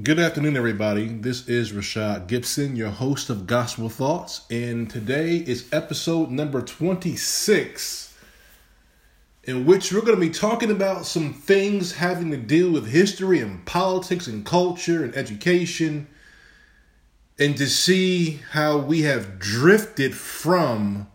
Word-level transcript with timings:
Good 0.00 0.18
afternoon, 0.18 0.56
everybody. 0.56 1.06
This 1.06 1.46
is 1.50 1.72
Rashad 1.72 2.26
Gibson, 2.26 2.76
your 2.76 2.88
host 2.88 3.28
of 3.28 3.46
Gospel 3.46 3.90
Thoughts, 3.90 4.46
and 4.50 4.88
today 4.88 5.36
is 5.36 5.68
episode 5.70 6.30
number 6.30 6.62
26, 6.62 8.16
in 9.44 9.66
which 9.66 9.92
we're 9.92 10.00
going 10.00 10.14
to 10.14 10.26
be 10.26 10.30
talking 10.30 10.70
about 10.70 11.04
some 11.04 11.34
things 11.34 11.96
having 11.96 12.30
to 12.30 12.38
do 12.38 12.72
with 12.72 12.88
history 12.88 13.40
and 13.40 13.66
politics 13.66 14.26
and 14.26 14.46
culture 14.46 15.04
and 15.04 15.14
education, 15.14 16.06
and 17.38 17.54
to 17.58 17.66
see 17.66 18.40
how 18.52 18.78
we 18.78 19.02
have 19.02 19.38
drifted 19.38 20.14
from 20.14 21.06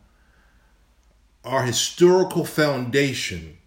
our 1.43 1.63
historical 1.63 2.45
foundation 2.45 3.57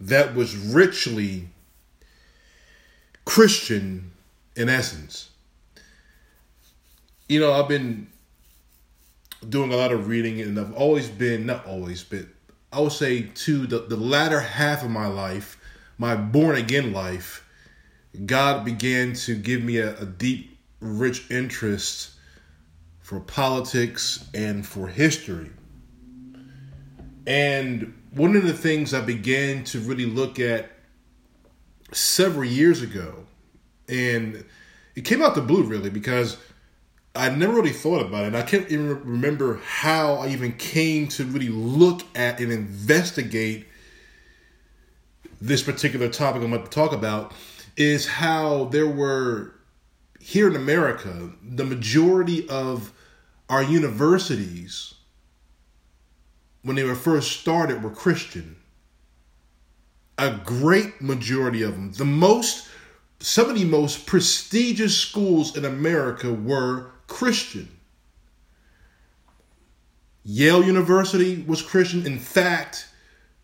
that 0.00 0.36
was 0.36 0.56
richly 0.56 1.48
Christian 3.24 4.12
in 4.56 4.68
essence. 4.68 5.30
You 7.28 7.40
know, 7.40 7.52
I've 7.52 7.68
been 7.68 8.08
doing 9.48 9.72
a 9.72 9.76
lot 9.76 9.92
of 9.92 10.08
reading 10.08 10.40
and 10.40 10.58
I've 10.58 10.74
always 10.74 11.08
been, 11.08 11.46
not 11.46 11.66
always, 11.66 12.02
but 12.02 12.26
I 12.72 12.80
would 12.80 12.92
say 12.92 13.22
to 13.22 13.66
the, 13.66 13.80
the 13.80 13.96
latter 13.96 14.40
half 14.40 14.84
of 14.84 14.90
my 14.90 15.06
life, 15.06 15.58
my 15.98 16.14
born 16.16 16.56
again 16.56 16.92
life, 16.92 17.46
God 18.26 18.64
began 18.64 19.12
to 19.14 19.34
give 19.34 19.62
me 19.62 19.78
a, 19.78 19.98
a 20.00 20.04
deep, 20.04 20.58
rich 20.80 21.30
interest 21.30 22.12
for 23.00 23.20
politics 23.20 24.28
and 24.34 24.66
for 24.66 24.88
history. 24.88 25.50
And 27.26 27.94
one 28.12 28.36
of 28.36 28.44
the 28.44 28.52
things 28.52 28.92
I 28.92 29.00
began 29.00 29.64
to 29.64 29.80
really 29.80 30.06
look 30.06 30.38
at 30.38 30.70
several 31.92 32.44
years 32.44 32.82
ago 32.82 33.26
and 33.90 34.44
it 34.94 35.04
came 35.04 35.22
out 35.22 35.34
the 35.34 35.42
blue 35.42 35.62
really 35.62 35.90
because 35.90 36.36
I 37.14 37.28
never 37.30 37.54
really 37.54 37.72
thought 37.72 38.06
about 38.06 38.24
it. 38.24 38.28
And 38.28 38.36
I 38.36 38.42
can't 38.42 38.70
even 38.70 38.88
remember 39.04 39.60
how 39.64 40.14
I 40.14 40.28
even 40.28 40.52
came 40.52 41.08
to 41.08 41.24
really 41.24 41.48
look 41.48 42.02
at 42.14 42.40
and 42.40 42.52
investigate 42.52 43.66
this 45.40 45.62
particular 45.62 46.08
topic 46.08 46.42
I'm 46.42 46.52
about 46.52 46.66
to 46.66 46.70
talk 46.70 46.92
about 46.92 47.32
is 47.76 48.06
how 48.06 48.66
there 48.66 48.86
were 48.86 49.54
here 50.20 50.48
in 50.48 50.54
America, 50.54 51.30
the 51.42 51.64
majority 51.64 52.48
of 52.48 52.92
our 53.48 53.62
universities 53.62 54.94
when 56.62 56.76
they 56.76 56.84
were 56.84 56.94
first 56.94 57.40
started 57.40 57.82
were 57.82 57.90
Christian. 57.90 58.56
A 60.18 60.38
great 60.44 61.00
majority 61.00 61.62
of 61.62 61.72
them. 61.72 61.92
The 61.92 62.04
most 62.04 62.68
some 63.20 63.50
of 63.50 63.58
the 63.58 63.64
most 63.64 64.06
prestigious 64.06 64.96
schools 64.96 65.56
in 65.56 65.64
America 65.64 66.32
were 66.32 66.90
Christian. 67.06 67.68
Yale 70.24 70.64
University 70.64 71.44
was 71.46 71.62
Christian. 71.62 72.06
In 72.06 72.18
fact, 72.18 72.88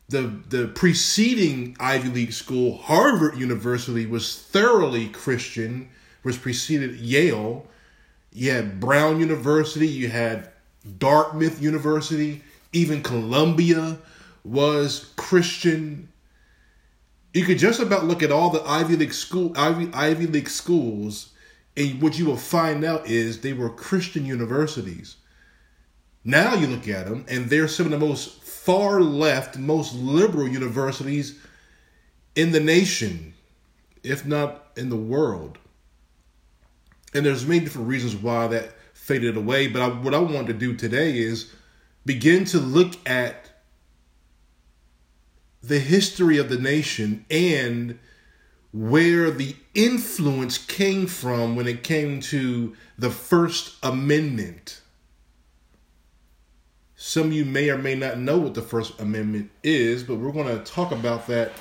the 0.09 0.41
the 0.49 0.69
preceding 0.69 1.77
Ivy 1.79 2.09
League 2.09 2.33
school, 2.33 2.79
Harvard 2.79 3.37
University, 3.39 4.07
was 4.07 4.39
thoroughly 4.39 5.09
Christian, 5.09 5.89
which 6.23 6.41
preceded 6.41 6.97
Yale. 6.97 7.67
You 8.33 8.53
had 8.53 8.81
Brown 8.81 9.21
University, 9.21 9.89
you 9.89 10.09
had 10.09 10.51
Dartmouth 10.99 11.61
University, 11.61 12.43
even 12.73 13.03
Columbia 13.03 13.99
was 14.45 15.13
Christian 15.17 16.09
you 17.37 17.45
could 17.45 17.59
just 17.59 17.81
about 17.81 18.07
look 18.07 18.23
at 18.23 18.33
all 18.33 18.49
the 18.49 18.63
Ivy 18.63 18.97
League 18.97 19.13
school 19.13 19.53
Ivy 19.57 19.91
Ivy 19.93 20.27
League 20.27 20.49
schools, 20.49 21.33
and 21.77 22.01
what 22.01 22.19
you 22.19 22.25
will 22.25 22.39
find 22.39 22.83
out 22.83 23.07
is 23.07 23.41
they 23.41 23.53
were 23.53 23.69
Christian 23.69 24.25
universities. 24.25 25.17
Now 26.25 26.55
you 26.55 26.67
look 26.67 26.89
at 26.89 27.07
them, 27.07 27.27
and 27.29 27.51
they're 27.51 27.69
some 27.69 27.87
of 27.87 27.93
the 27.93 27.99
most 27.99 28.43
far 28.43 29.03
left, 29.03 29.59
most 29.59 29.95
liberal 29.95 30.49
universities 30.49 31.39
in 32.35 32.53
the 32.53 32.61
nation, 32.61 33.35
if 34.03 34.25
not 34.25 34.69
in 34.75 34.89
the 34.89 34.97
world. 34.97 35.59
And 37.13 37.27
there's 37.27 37.47
many 37.47 37.61
different 37.61 37.89
reasons 37.89 38.17
why 38.17 38.47
that 38.47 38.73
faded 38.95 39.37
away. 39.37 39.69
But 39.69 39.83
I, 39.83 39.89
what 39.89 40.15
I 40.15 40.19
want 40.21 40.47
to 40.47 40.55
do 40.55 40.75
today 40.75 41.19
is 41.19 41.53
begin 42.07 42.47
to 42.47 42.59
look 42.59 42.95
at 43.07 43.46
the 45.67 45.79
history 45.81 46.39
of 46.39 46.49
the 46.49 46.59
nation 46.59 47.25
and 47.31 47.99
where 48.73 49.31
the 49.31 49.57
influence 49.75 50.59
came 50.59 51.07
from 51.07 51.57
when 51.57 51.67
it 51.67 51.83
came 51.83 52.21
to 52.21 52.77
the 52.99 53.11
First 53.11 53.77
Amendment. 53.83 54.81
Some 56.95 57.29
of 57.29 57.33
you 57.33 57.45
may 57.45 57.71
or 57.71 57.79
may 57.79 57.95
not 57.95 58.19
know 58.19 58.39
what 58.39 58.55
the 58.55 58.63
First 58.63 59.01
Amendment 59.01 59.51
is, 59.63 60.03
but 60.03 60.17
we're 60.17 60.33
going 60.33 60.47
to 60.47 60.65
talk 60.65 60.93
about 60.93 61.27
that 61.27 61.53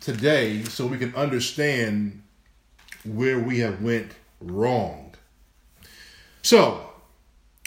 today 0.00 0.62
so 0.64 0.86
we 0.86 0.98
can 0.98 1.14
understand 1.14 2.22
where 3.04 3.38
we 3.38 3.58
have 3.58 3.82
went 3.82 4.12
wrong. 4.40 5.14
So, 6.42 6.90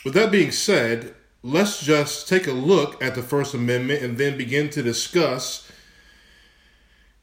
with 0.06 0.13
that 0.13 0.31
being 0.31 0.52
said, 0.52 1.16
let's 1.44 1.81
just 1.81 2.28
take 2.28 2.48
a 2.48 2.52
look 2.52 3.02
at 3.03 3.16
the 3.16 3.22
First 3.22 3.53
Amendment 3.53 4.02
and 4.02 4.18
then 4.18 4.38
begin 4.38 4.70
to 4.72 4.81
discuss 4.81 5.70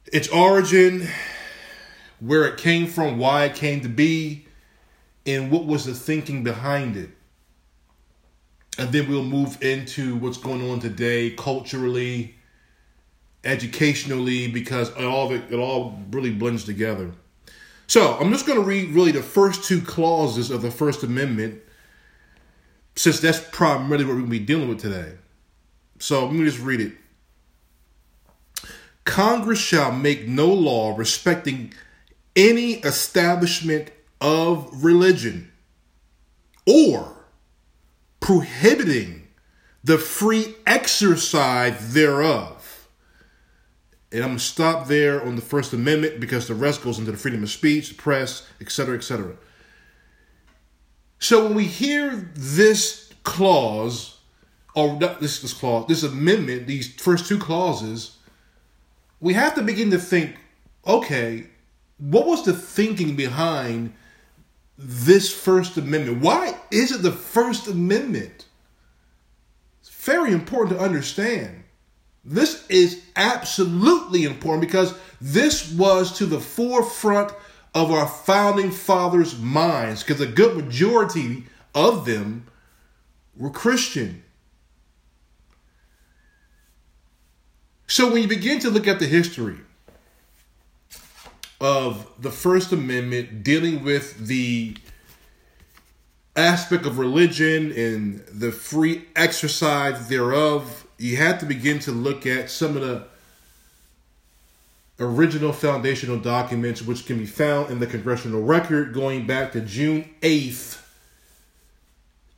its 0.07 0.29
origin, 0.29 1.09
where 2.21 2.45
it 2.45 2.57
came 2.57 2.87
from, 2.87 3.19
why 3.19 3.45
it 3.45 3.55
came 3.55 3.81
to 3.81 3.89
be, 3.89 4.47
and 5.27 5.51
what 5.51 5.67
was 5.67 5.85
the 5.85 5.95
thinking 5.95 6.45
behind 6.45 6.97
it. 6.97 7.11
And 8.79 8.91
then 8.93 9.09
we'll 9.09 9.25
move 9.25 9.63
into 9.63 10.17
what's 10.17 10.39
going 10.39 10.69
on 10.71 10.81
today 10.81 11.31
culturally, 11.31 12.35
educationally, 13.45 14.49
because 14.49 14.91
it 14.91 15.05
all 15.05 15.33
it 15.33 15.43
it 15.51 15.57
all 15.57 15.99
really 16.11 16.33
blends 16.33 16.65
together. 16.65 17.13
So 17.87 18.15
I'm 18.15 18.33
just 18.33 18.47
going 18.47 18.59
to 18.59 18.65
read 18.65 18.91
really 18.91 19.13
the 19.13 19.23
first 19.23 19.65
two 19.65 19.81
clauses 19.81 20.51
of 20.51 20.63
the 20.63 20.71
First 20.71 21.03
Amendment 21.03 21.61
since 22.97 23.21
that's 23.21 23.41
primarily 23.51 24.05
what 24.05 24.15
we're 24.15 24.21
going 24.21 24.31
to 24.31 24.39
be 24.39 24.45
dealing 24.45 24.69
with 24.69 24.81
today. 24.81 25.15
So 25.99 26.27
let 26.27 26.35
me 26.35 26.45
just 26.45 26.61
read 26.61 26.81
it. 26.81 26.93
Congress 29.05 29.59
shall 29.59 29.93
make 29.93 30.27
no 30.27 30.47
law 30.53 30.97
respecting 30.97 31.73
any 32.35 32.75
establishment 32.75 33.91
of 34.21 34.85
religion 34.85 35.53
or 36.67 37.27
prohibiting 38.21 39.29
the 39.83 39.99
free 39.99 40.55
exercise 40.67 41.93
thereof. 41.93 42.89
And 44.11 44.23
I'm 44.23 44.31
going 44.31 44.39
to 44.39 44.45
stop 44.45 44.87
there 44.87 45.23
on 45.23 45.37
the 45.37 45.43
First 45.43 45.73
Amendment 45.73 46.21
because 46.21 46.49
the 46.49 46.55
rest 46.55 46.83
goes 46.83 46.99
into 46.99 47.11
the 47.11 47.17
freedom 47.19 47.43
of 47.43 47.51
speech, 47.51 47.97
press, 47.97 48.49
etc., 48.61 48.97
etc. 48.97 49.35
So 51.25 51.45
when 51.45 51.55
we 51.55 51.65
hear 51.65 52.31
this 52.35 53.11
clause, 53.23 54.19
or 54.75 54.99
this, 54.99 55.41
this 55.41 55.55
clause, 55.55 55.87
this 55.89 56.03
amendment, 56.03 56.67
these 56.67 56.93
first 57.01 57.27
two 57.27 57.39
clauses, 57.39 58.19
we 59.21 59.33
have 59.33 59.55
to 59.55 59.63
begin 59.63 59.91
to 59.93 59.99
think, 59.99 60.37
okay, 60.87 61.47
what 61.97 62.27
was 62.27 62.45
the 62.45 62.53
thinking 62.53 63.17
behind 63.17 63.95
this 64.77 65.33
First 65.33 65.79
Amendment? 65.79 66.21
Why 66.21 66.59
is 66.71 66.93
it 66.93 67.01
the 67.01 67.11
First 67.11 67.69
Amendment? 67.69 68.45
It's 69.81 69.89
very 69.89 70.31
important 70.31 70.77
to 70.77 70.85
understand. 70.85 71.65
This 72.23 72.67
is 72.69 73.03
absolutely 73.17 74.25
important 74.25 74.61
because 74.61 74.93
this 75.23 75.73
was 75.73 76.19
to 76.19 76.27
the 76.27 76.41
forefront 76.41 77.33
of 77.75 77.91
our 77.91 78.07
founding 78.07 78.71
fathers' 78.71 79.39
minds 79.39 80.03
because 80.03 80.21
a 80.21 80.27
good 80.27 80.57
majority 80.57 81.45
of 81.75 82.07
them 82.07 82.47
were 83.37 83.51
Christian. 83.51 84.23
So 87.87 88.13
when 88.13 88.23
you 88.23 88.29
begin 88.29 88.61
to 88.61 88.71
look 88.71 88.87
at 88.87 88.99
the 88.99 89.07
history 89.07 89.59
of 91.61 92.07
the 92.21 92.31
First 92.31 92.73
Amendment 92.73 93.43
dealing 93.43 93.83
with 93.85 94.27
the 94.27 94.77
aspect 96.37 96.87
of 96.87 96.99
religion 96.99 97.73
and 97.73 98.25
the 98.29 98.53
free 98.53 99.05
exercise 99.15 100.09
thereof, 100.09 100.87
you 100.99 101.17
have 101.17 101.39
to 101.41 101.47
begin 101.47 101.79
to 101.81 101.93
look 101.93 102.27
at 102.27 102.51
some 102.51 102.77
of 102.77 102.83
the 102.83 103.07
original 104.99 105.53
foundational 105.53 106.19
documents, 106.19 106.83
which 106.83 107.07
can 107.07 107.19
be 107.19 107.27
found 107.27 107.71
in 107.71 107.81
the 107.81 107.87
congressional 107.87 108.43
record 108.43 108.95
going 108.95 109.27
back 109.27 109.53
to 109.53 109.61
June 109.61 110.09
8th 110.21 110.81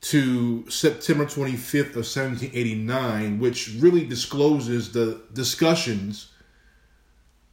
to 0.03 0.69
September 0.71 1.25
25th 1.25 1.97
of 1.97 2.07
1789, 2.07 3.39
which 3.39 3.75
really 3.79 4.07
discloses 4.07 4.93
the 4.93 5.21
discussions 5.33 6.31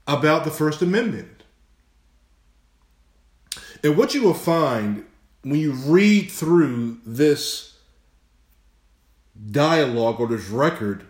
about 0.08 0.44
the 0.44 0.52
First 0.52 0.82
Amendment. 0.82 1.44
And 3.84 3.98
what 3.98 4.14
you 4.14 4.22
will 4.22 4.34
find 4.34 5.06
when 5.42 5.60
you 5.60 5.74
read 5.74 6.32
through 6.32 7.00
this 7.06 7.78
dialogue 9.52 10.20
or 10.20 10.28
this 10.28 10.50
record 10.50 11.06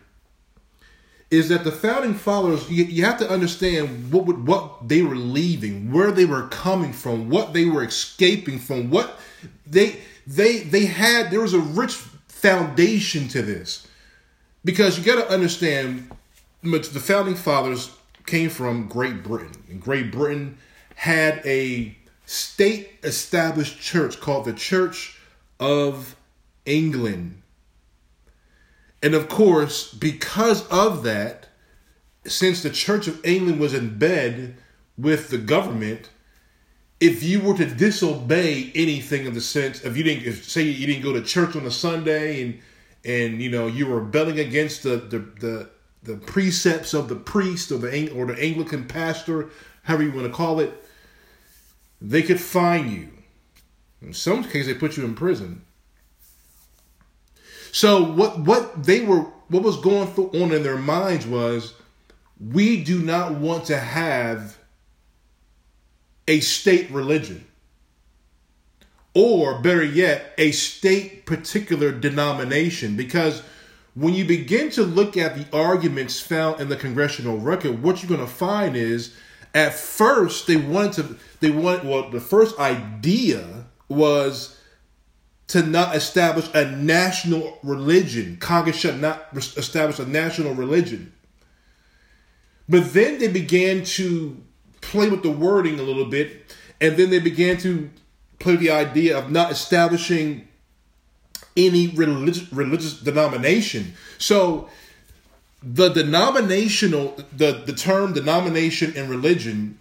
is 1.33 1.49
that 1.49 1.63
the 1.63 1.71
founding 1.71 2.13
fathers 2.13 2.69
you, 2.69 2.83
you 2.83 3.03
have 3.03 3.17
to 3.17 3.29
understand 3.29 4.11
what 4.11 4.37
what 4.37 4.87
they 4.87 5.01
were 5.01 5.15
leaving, 5.15 5.91
where 5.91 6.11
they 6.11 6.25
were 6.25 6.47
coming 6.49 6.93
from, 6.93 7.27
what 7.27 7.53
they 7.53 7.65
were 7.65 7.83
escaping 7.83 8.59
from, 8.59 8.91
what 8.91 9.19
they 9.65 9.99
they 10.27 10.59
they 10.59 10.85
had 10.85 11.31
there 11.31 11.41
was 11.41 11.55
a 11.55 11.59
rich 11.59 11.93
foundation 12.27 13.27
to 13.27 13.41
this. 13.41 13.87
Because 14.63 14.97
you 14.97 15.03
got 15.03 15.15
to 15.15 15.29
understand 15.29 16.09
the 16.61 16.81
founding 16.81 17.35
fathers 17.35 17.91
came 18.25 18.49
from 18.49 18.87
Great 18.87 19.23
Britain. 19.23 19.63
And 19.69 19.81
Great 19.81 20.11
Britain 20.11 20.57
had 20.95 21.41
a 21.45 21.97
state 22.25 22.91
established 23.03 23.81
church 23.81 24.21
called 24.21 24.45
the 24.45 24.53
Church 24.53 25.19
of 25.59 26.15
England. 26.65 27.42
And 29.03 29.13
of 29.13 29.27
course, 29.27 29.93
because 29.93 30.65
of 30.69 31.03
that, 31.03 31.49
since 32.25 32.63
the 32.63 32.69
Church 32.69 33.07
of 33.07 33.23
England 33.25 33.59
was 33.59 33.73
in 33.73 33.99
bed 33.99 34.55
with 34.97 35.29
the 35.29 35.37
government, 35.37 36.09
if 37.01 37.21
you 37.21 37.41
were 37.41 37.57
to 37.57 37.65
disobey 37.65 38.71
anything 38.73 39.25
in 39.25 39.33
the 39.33 39.41
sense 39.41 39.83
if 39.83 39.97
you 39.97 40.03
didn't 40.03 40.25
if, 40.25 40.49
say 40.49 40.61
you 40.61 40.87
didn't 40.87 41.03
go 41.03 41.11
to 41.11 41.21
church 41.21 41.53
on 41.53 41.65
a 41.65 41.71
Sunday 41.71 42.41
and 42.41 42.59
and 43.03 43.41
you 43.41 43.49
know 43.49 43.67
you 43.67 43.87
were 43.87 43.99
rebelling 43.99 44.39
against 44.39 44.83
the 44.83 44.95
the 44.95 45.19
the, 45.19 45.69
the 46.03 46.15
precepts 46.15 46.93
of 46.93 47.09
the 47.09 47.15
priest 47.15 47.73
or 47.73 47.77
the 47.79 48.09
or 48.11 48.25
the 48.27 48.41
Anglican 48.41 48.87
pastor, 48.87 49.49
however 49.81 50.03
you 50.03 50.13
want 50.13 50.27
to 50.27 50.31
call 50.31 50.61
it, 50.61 50.71
they 51.99 52.23
could 52.23 52.39
fine 52.39 52.89
you. 52.89 53.09
In 54.01 54.13
some 54.13 54.43
cases, 54.43 54.67
they 54.67 54.73
put 54.73 54.95
you 54.95 55.03
in 55.03 55.13
prison. 55.13 55.65
So 57.73 58.03
what 58.03 58.39
what 58.39 58.83
they 58.83 59.01
were 59.01 59.25
what 59.49 59.63
was 59.63 59.77
going 59.77 60.07
on 60.07 60.51
in 60.51 60.61
their 60.61 60.77
minds 60.77 61.25
was 61.25 61.73
we 62.39 62.83
do 62.83 62.99
not 62.99 63.33
want 63.33 63.65
to 63.65 63.77
have 63.77 64.59
a 66.27 66.39
state 66.39 66.91
religion. 66.91 67.47
Or 69.15 69.59
better 69.59 69.83
yet 69.83 70.33
a 70.37 70.51
state 70.51 71.25
particular 71.25 71.91
denomination. 71.91 72.95
Because 72.95 73.41
when 73.95 74.13
you 74.13 74.25
begin 74.25 74.69
to 74.71 74.83
look 74.83 75.17
at 75.17 75.35
the 75.35 75.47
arguments 75.55 76.19
found 76.19 76.61
in 76.61 76.69
the 76.69 76.75
congressional 76.75 77.39
record 77.39 77.81
what 77.81 78.03
you're 78.03 78.15
going 78.15 78.27
to 78.27 78.33
find 78.33 78.75
is 78.75 79.15
at 79.55 79.73
first 79.73 80.45
they 80.45 80.57
wanted 80.57 80.93
to 81.07 81.17
they 81.39 81.49
wanted 81.49 81.87
well 81.87 82.09
the 82.11 82.21
first 82.21 82.57
idea 82.59 83.65
was 83.87 84.59
to 85.53 85.61
not 85.61 85.95
establish 85.95 86.49
a 86.55 86.65
national 86.65 87.59
religion. 87.61 88.37
Congress 88.37 88.75
should 88.75 88.99
not 88.99 89.27
establish 89.35 89.99
a 89.99 90.05
national 90.07 90.55
religion. 90.55 91.13
But 92.67 92.91
then 92.91 93.19
they 93.19 93.27
began 93.27 93.83
to 93.83 94.41
play 94.81 95.09
with 95.09 95.21
the 95.21 95.29
wording 95.29 95.77
a 95.77 95.83
little 95.83 96.05
bit, 96.05 96.55
and 96.81 96.97
then 96.97 97.11
they 97.11 97.19
began 97.19 97.57
to 97.57 97.91
play 98.39 98.53
with 98.53 98.61
the 98.61 98.71
idea 98.71 99.15
of 99.15 99.29
not 99.29 99.51
establishing 99.51 100.47
any 101.55 101.89
religious 101.89 102.51
religious 102.51 102.99
denomination. 102.99 103.93
So 104.17 104.69
the 105.61 105.89
denominational 105.89 107.15
the, 107.37 107.61
the 107.63 107.73
term 107.73 108.13
denomination 108.13 108.93
and 108.95 109.07
religion 109.07 109.77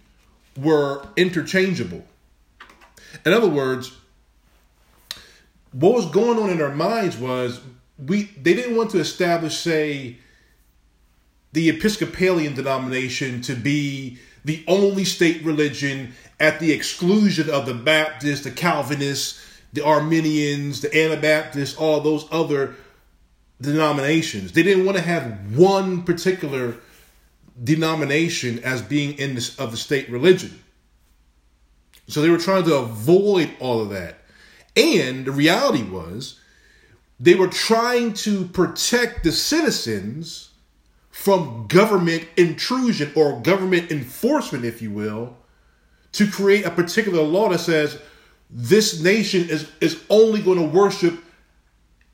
were 0.55 1.07
interchangeable. 1.17 2.05
In 3.25 3.33
other 3.33 3.49
words, 3.49 3.97
what 5.73 5.93
was 5.93 6.05
going 6.05 6.39
on 6.39 6.49
in 6.49 6.57
their 6.57 6.73
minds 6.73 7.17
was 7.17 7.61
we 7.97 8.23
they 8.41 8.53
didn't 8.53 8.75
want 8.75 8.91
to 8.91 8.99
establish, 8.99 9.57
say, 9.57 10.17
the 11.51 11.69
Episcopalian 11.69 12.55
denomination 12.55 13.41
to 13.41 13.55
be 13.55 14.17
the 14.45 14.63
only 14.67 15.05
state 15.05 15.43
religion 15.43 16.13
at 16.39 16.59
the 16.59 16.71
exclusion 16.71 17.49
of 17.49 17.65
the 17.65 17.73
Baptists, 17.73 18.43
the 18.43 18.51
Calvinists, 18.51 19.43
the 19.71 19.83
Arminians, 19.83 20.81
the 20.81 20.95
Anabaptists, 20.95 21.77
all 21.77 22.01
those 22.01 22.27
other 22.31 22.75
denominations. 23.61 24.51
They 24.51 24.63
didn't 24.63 24.85
want 24.85 24.97
to 24.97 25.03
have 25.03 25.57
one 25.57 26.03
particular 26.03 26.75
denomination 27.63 28.59
as 28.63 28.81
being 28.81 29.17
in 29.17 29.35
this 29.35 29.57
of 29.59 29.71
the 29.71 29.77
state 29.77 30.09
religion. 30.09 30.59
So 32.07 32.21
they 32.21 32.29
were 32.29 32.37
trying 32.37 32.65
to 32.65 32.75
avoid 32.75 33.51
all 33.59 33.81
of 33.81 33.89
that. 33.91 34.22
And 34.75 35.25
the 35.25 35.31
reality 35.31 35.83
was 35.83 36.39
they 37.19 37.35
were 37.35 37.47
trying 37.47 38.13
to 38.13 38.45
protect 38.45 39.23
the 39.23 39.31
citizens 39.31 40.49
from 41.09 41.67
government 41.67 42.27
intrusion 42.37 43.11
or 43.15 43.39
government 43.41 43.91
enforcement, 43.91 44.65
if 44.65 44.81
you 44.81 44.91
will, 44.91 45.37
to 46.13 46.29
create 46.29 46.65
a 46.65 46.71
particular 46.71 47.21
law 47.21 47.49
that 47.49 47.59
says 47.59 47.99
this 48.49 49.01
nation 49.01 49.47
is, 49.49 49.71
is 49.79 50.03
only 50.09 50.41
going 50.41 50.57
to 50.57 50.65
worship 50.65 51.23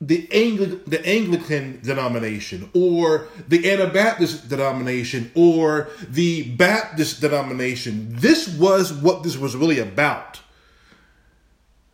the 0.01 0.27
Angli- 0.31 0.79
the 0.87 1.05
Anglican 1.05 1.81
denomination 1.81 2.69
or 2.73 3.27
the 3.47 3.69
Anabaptist 3.69 4.47
denomination 4.47 5.31
or 5.35 5.89
the 6.07 6.43
Baptist 6.55 7.19
denomination. 7.19 8.07
This 8.11 8.47
was 8.47 8.93
what 8.93 9.23
this 9.23 9.37
was 9.37 9.55
really 9.55 9.79
about. 9.79 10.39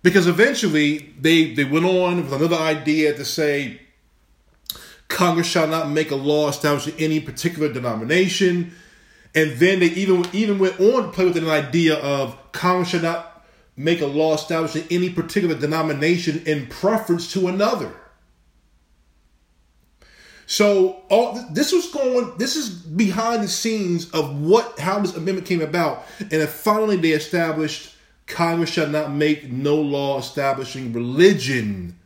Because 0.05 0.27
eventually 0.27 1.15
they 1.19 1.55
they 1.55 1.63
went 1.63 1.83
on 1.83 2.17
with 2.17 2.31
another 2.31 2.57
idea 2.57 3.15
to 3.15 3.25
say 3.25 3.81
Congress 5.07 5.47
shall 5.47 5.65
not 5.65 5.89
make 5.89 6.11
a 6.11 6.15
law 6.15 6.47
establishing 6.47 6.93
any 6.99 7.19
particular 7.19 7.73
denomination. 7.73 8.75
And 9.33 9.53
then 9.53 9.79
they 9.79 9.87
even 9.87 10.23
even 10.31 10.59
went 10.59 10.79
on 10.79 11.05
to 11.05 11.09
play 11.09 11.25
with 11.25 11.37
an 11.37 11.49
idea 11.49 11.95
of 11.95 12.37
Congress 12.51 12.89
shall 12.89 13.01
not 13.01 13.47
make 13.75 14.01
a 14.01 14.05
law 14.05 14.35
establishing 14.35 14.83
any 14.91 15.09
particular 15.09 15.55
denomination 15.55 16.43
in 16.45 16.67
preference 16.67 17.33
to 17.33 17.47
another. 17.47 17.91
So 20.45 21.01
all 21.09 21.43
this 21.51 21.71
was 21.71 21.87
going. 21.89 22.37
This 22.37 22.55
is 22.55 22.69
behind 22.69 23.41
the 23.41 23.47
scenes 23.47 24.11
of 24.11 24.39
what 24.39 24.77
how 24.77 24.99
this 24.99 25.15
amendment 25.15 25.47
came 25.47 25.61
about, 25.61 26.05
and 26.19 26.29
then 26.29 26.47
finally 26.47 26.97
they 26.97 27.13
established 27.13 27.94
Congress 28.27 28.71
shall 28.71 28.87
not 28.87 29.11
make 29.11 29.51
no 29.51 29.75
law 29.75 30.17
establishing 30.17 30.93
religion 30.93 31.97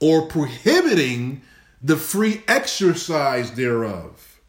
or 0.00 0.26
prohibiting 0.26 1.42
the 1.82 1.96
free 1.96 2.42
exercise 2.48 3.52
thereof. 3.52 4.40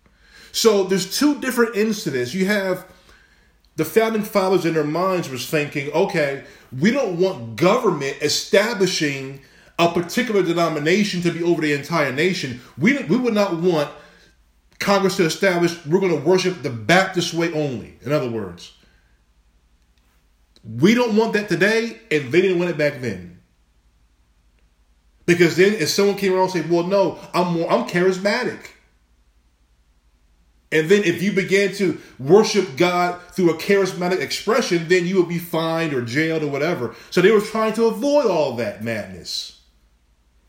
So 0.51 0.83
there's 0.83 1.17
two 1.17 1.39
different 1.39 1.75
incidents. 1.75 2.33
You 2.33 2.45
have 2.45 2.85
the 3.75 3.85
founding 3.85 4.23
fathers 4.23 4.65
in 4.65 4.73
their 4.73 4.85
minds 4.85 5.29
was 5.29 5.49
thinking, 5.49 5.91
okay, 5.91 6.45
we 6.77 6.91
don't 6.91 7.19
want 7.19 7.57
government 7.57 8.17
establishing 8.21 9.41
a 9.77 9.91
particular 9.91 10.41
denomination 10.41 11.21
to 11.21 11.31
be 11.31 11.43
over 11.43 11.61
the 11.61 11.73
entire 11.73 12.13
nation. 12.13 12.61
We, 12.77 12.97
we 13.03 13.17
would 13.17 13.33
not 13.33 13.57
want 13.57 13.89
Congress 14.79 15.17
to 15.17 15.25
establish 15.25 15.85
we're 15.85 15.99
going 15.99 16.17
to 16.17 16.25
worship 16.25 16.61
the 16.61 16.69
Baptist 16.69 17.33
way 17.33 17.51
only. 17.53 17.97
In 18.03 18.11
other 18.13 18.29
words, 18.29 18.73
we 20.65 20.95
don't 20.95 21.15
want 21.15 21.33
that 21.33 21.47
today, 21.47 21.99
and 22.09 22.31
they 22.31 22.41
didn't 22.41 22.57
want 22.57 22.71
it 22.71 22.77
back 22.77 23.01
then. 23.01 23.39
Because 25.25 25.55
then, 25.55 25.73
if 25.73 25.89
someone 25.89 26.17
came 26.17 26.33
around 26.33 26.43
and 26.43 26.51
said, 26.51 26.69
"Well, 26.69 26.83
no, 26.83 27.19
I'm 27.33 27.53
more, 27.53 27.71
I'm 27.71 27.87
charismatic," 27.87 28.59
and 30.71 30.89
then 30.89 31.03
if 31.03 31.21
you 31.21 31.31
began 31.31 31.73
to 31.75 31.99
worship 32.19 32.77
God 32.77 33.19
through 33.31 33.51
a 33.51 33.57
charismatic 33.57 34.21
expression, 34.21 34.87
then 34.87 35.05
you 35.05 35.17
would 35.17 35.29
be 35.29 35.39
fined 35.39 35.93
or 35.93 36.01
jailed 36.01 36.43
or 36.43 36.47
whatever. 36.47 36.95
So 37.11 37.21
they 37.21 37.31
were 37.31 37.41
trying 37.41 37.73
to 37.73 37.85
avoid 37.85 38.25
all 38.25 38.55
that 38.57 38.83
madness. 38.83 39.59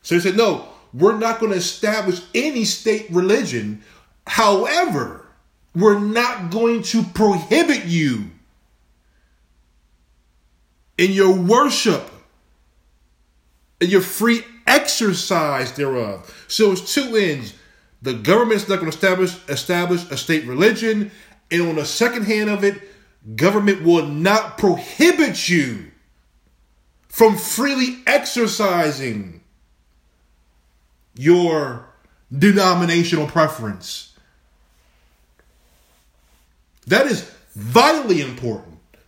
So 0.02 0.14
they 0.14 0.20
said, 0.20 0.36
"No, 0.36 0.68
we're 0.94 1.18
not 1.18 1.40
going 1.40 1.52
to 1.52 1.58
establish 1.58 2.20
any 2.34 2.64
state 2.64 3.06
religion. 3.10 3.82
However, 4.26 5.26
we're 5.74 6.00
not 6.00 6.50
going 6.50 6.82
to 6.84 7.02
prohibit 7.02 7.84
you." 7.84 8.30
In 10.98 11.12
your 11.12 11.32
worship, 11.34 12.10
in 13.80 13.90
your 13.90 14.00
free 14.00 14.42
exercise 14.66 15.72
thereof. 15.72 16.44
So 16.48 16.72
it's 16.72 16.94
two 16.94 17.16
ends. 17.16 17.54
The 18.02 18.14
government's 18.14 18.68
not 18.68 18.80
going 18.80 18.90
to 18.90 18.96
establish 18.96 19.36
establish 19.48 20.10
a 20.10 20.16
state 20.16 20.44
religion, 20.46 21.10
and 21.50 21.62
on 21.62 21.76
the 21.76 21.84
second 21.84 22.24
hand 22.24 22.50
of 22.50 22.64
it, 22.64 22.80
government 23.34 23.82
will 23.82 24.06
not 24.06 24.58
prohibit 24.58 25.48
you 25.48 25.90
from 27.08 27.36
freely 27.36 27.98
exercising 28.06 29.40
your 31.14 31.88
denominational 32.36 33.26
preference. 33.26 34.12
That 36.86 37.06
is 37.06 37.30
vitally 37.54 38.20
important 38.20 38.65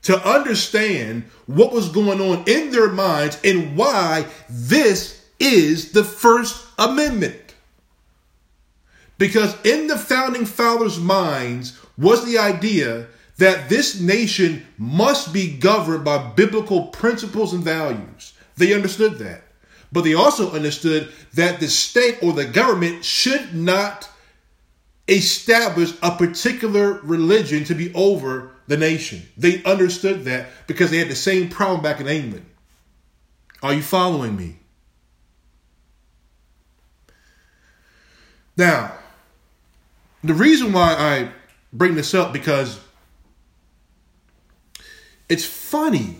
to 0.08 0.26
understand 0.26 1.22
what 1.44 1.70
was 1.70 1.90
going 1.90 2.18
on 2.18 2.42
in 2.46 2.70
their 2.70 2.88
minds 2.88 3.38
and 3.44 3.76
why 3.76 4.24
this 4.48 5.22
is 5.38 5.92
the 5.92 6.02
First 6.02 6.66
Amendment. 6.78 7.54
Because 9.18 9.54
in 9.66 9.86
the 9.86 9.98
founding 9.98 10.46
fathers' 10.46 10.98
minds 10.98 11.78
was 11.98 12.24
the 12.24 12.38
idea 12.38 13.06
that 13.36 13.68
this 13.68 14.00
nation 14.00 14.66
must 14.78 15.30
be 15.34 15.58
governed 15.58 16.06
by 16.06 16.16
biblical 16.16 16.86
principles 16.86 17.52
and 17.52 17.62
values. 17.62 18.32
They 18.56 18.72
understood 18.72 19.18
that. 19.18 19.42
But 19.92 20.04
they 20.04 20.14
also 20.14 20.52
understood 20.52 21.12
that 21.34 21.60
the 21.60 21.68
state 21.68 22.22
or 22.22 22.32
the 22.32 22.46
government 22.46 23.04
should 23.04 23.54
not 23.54 24.08
establish 25.06 25.92
a 26.02 26.12
particular 26.12 26.94
religion 27.02 27.64
to 27.64 27.74
be 27.74 27.92
over 27.92 28.52
the 28.68 28.76
nation. 28.76 29.22
They 29.36 29.64
understood 29.64 30.24
that 30.24 30.46
because 30.66 30.90
they 30.90 30.98
had 30.98 31.08
the 31.08 31.16
same 31.16 31.48
problem 31.48 31.82
back 31.82 32.00
in 32.00 32.06
England. 32.06 32.46
Are 33.62 33.74
you 33.74 33.82
following 33.82 34.36
me? 34.36 34.56
Now, 38.56 38.92
the 40.22 40.34
reason 40.34 40.72
why 40.72 40.94
I 40.94 41.30
bring 41.72 41.94
this 41.94 42.14
up 42.14 42.32
because 42.32 42.78
it's 45.28 45.44
funny. 45.44 46.18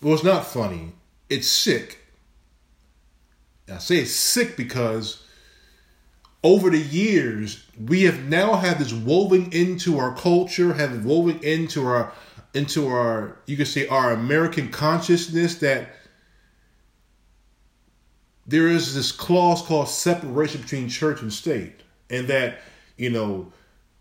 Well, 0.00 0.14
it's 0.14 0.24
not 0.24 0.46
funny. 0.46 0.92
It's 1.28 1.48
sick. 1.48 1.98
I 3.70 3.78
say 3.78 3.98
it's 3.98 4.14
sick 4.14 4.56
because 4.56 5.24
over 6.44 6.70
the 6.70 6.78
years 6.78 7.64
we 7.86 8.02
have 8.02 8.24
now 8.24 8.54
had 8.54 8.78
this 8.78 8.92
woven 8.92 9.50
into 9.52 9.98
our 9.98 10.14
culture, 10.14 10.74
have 10.74 11.04
woven 11.04 11.40
into 11.42 11.86
our 11.86 12.12
into 12.54 12.88
our 12.88 13.36
you 13.46 13.56
could 13.56 13.66
say 13.66 13.86
our 13.88 14.12
American 14.12 14.70
consciousness 14.70 15.56
that 15.56 15.90
there 18.46 18.68
is 18.68 18.94
this 18.94 19.12
clause 19.12 19.60
called 19.60 19.88
separation 19.88 20.62
between 20.62 20.88
church 20.88 21.20
and 21.20 21.32
state, 21.32 21.80
and 22.08 22.28
that 22.28 22.60
you 22.96 23.10
know 23.10 23.52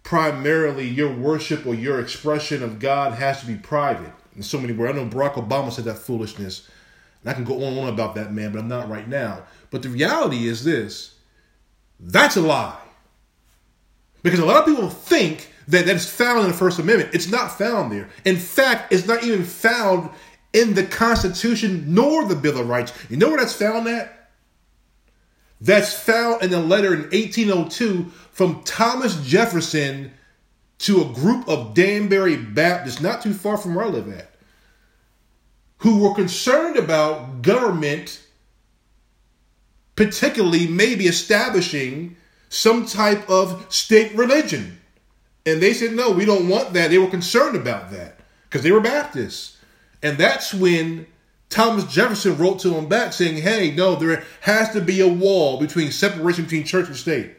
primarily 0.03 0.88
your 0.88 1.13
worship 1.13 1.65
or 1.65 1.74
your 1.74 2.00
expression 2.00 2.63
of 2.63 2.79
God 2.79 3.13
has 3.13 3.41
to 3.41 3.48
be 3.48 3.56
private. 3.56 4.13
In 4.38 4.44
so 4.44 4.60
many 4.60 4.72
words, 4.72 4.98
I 4.98 5.01
know 5.01 5.10
Barack 5.10 5.34
Obama 5.34 5.72
said 5.72 5.86
that 5.86 5.96
foolishness, 5.96 6.70
and 7.22 7.32
I 7.32 7.34
can 7.34 7.44
go 7.44 7.56
on 7.56 7.74
and 7.74 7.79
on 7.79 7.89
about 7.89 8.15
that 8.15 8.32
man, 8.32 8.53
but 8.53 8.60
I'm 8.60 8.70
not 8.70 8.88
right 8.88 9.08
now. 9.08 9.44
But 9.70 9.82
the 9.82 9.89
reality 9.89 10.48
is 10.48 10.63
this: 10.63 11.15
that's 11.99 12.37
a 12.37 12.41
lie, 12.41 12.79
because 14.23 14.39
a 14.39 14.45
lot 14.45 14.57
of 14.57 14.65
people 14.65 14.89
think 14.89 15.51
that 15.67 15.85
that's 15.85 16.09
found 16.09 16.41
in 16.41 16.47
the 16.47 16.53
First 16.53 16.79
Amendment. 16.79 17.13
It's 17.13 17.29
not 17.29 17.57
found 17.57 17.91
there. 17.91 18.09
In 18.23 18.37
fact, 18.37 18.93
it's 18.93 19.05
not 19.05 19.23
even 19.23 19.43
found 19.43 20.09
in 20.53 20.75
the 20.75 20.83
Constitution 20.85 21.93
nor 21.93 22.25
the 22.25 22.35
Bill 22.35 22.57
of 22.57 22.69
Rights. 22.69 22.93
You 23.09 23.17
know 23.17 23.29
where 23.29 23.37
that's 23.37 23.53
found 23.53 23.87
at? 23.87 24.29
That's 25.59 25.93
found 25.93 26.43
in 26.43 26.53
a 26.53 26.59
letter 26.59 26.93
in 26.93 27.01
1802 27.01 28.05
from 28.31 28.63
Thomas 28.63 29.21
Jefferson 29.25 30.13
to 30.79 31.01
a 31.01 31.13
group 31.13 31.49
of 31.49 31.73
Danbury 31.73 32.37
Baptists, 32.37 33.01
not 33.01 33.21
too 33.21 33.33
far 33.33 33.57
from 33.57 33.75
where 33.75 33.85
I 33.85 33.89
live 33.89 34.07
at, 34.11 34.31
who 35.79 35.99
were 35.99 36.13
concerned 36.13 36.77
about 36.77 37.41
government, 37.41 38.23
particularly 39.97 40.67
maybe 40.67 41.07
establishing 41.07 42.15
some 42.47 42.85
type 42.85 43.29
of 43.29 43.65
state 43.73 44.15
religion. 44.15 44.79
And 45.45 45.61
they 45.61 45.73
said, 45.73 45.93
no, 45.93 46.11
we 46.11 46.23
don't 46.23 46.47
want 46.47 46.73
that. 46.73 46.89
They 46.89 46.97
were 46.97 47.09
concerned 47.09 47.57
about 47.57 47.91
that 47.91 48.19
because 48.43 48.63
they 48.63 48.71
were 48.71 48.79
Baptists. 48.79 49.57
And 50.01 50.17
that's 50.17 50.53
when 50.53 51.07
Thomas 51.49 51.85
Jefferson 51.85 52.37
wrote 52.37 52.59
to 52.59 52.69
them 52.69 52.87
back 52.87 53.11
saying, 53.11 53.41
hey, 53.41 53.71
no, 53.71 53.95
there 53.95 54.23
has 54.41 54.69
to 54.71 54.81
be 54.81 55.01
a 55.01 55.07
wall 55.07 55.59
between 55.59 55.91
separation 55.91 56.43
between 56.43 56.63
church 56.63 56.87
and 56.87 56.95
state. 56.95 57.31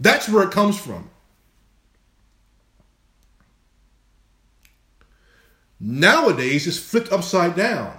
That's 0.00 0.28
where 0.28 0.42
it 0.42 0.50
comes 0.50 0.78
from. 0.78 1.08
Nowadays, 5.78 6.66
it's 6.66 6.78
flipped 6.78 7.12
upside 7.12 7.54
down. 7.54 7.96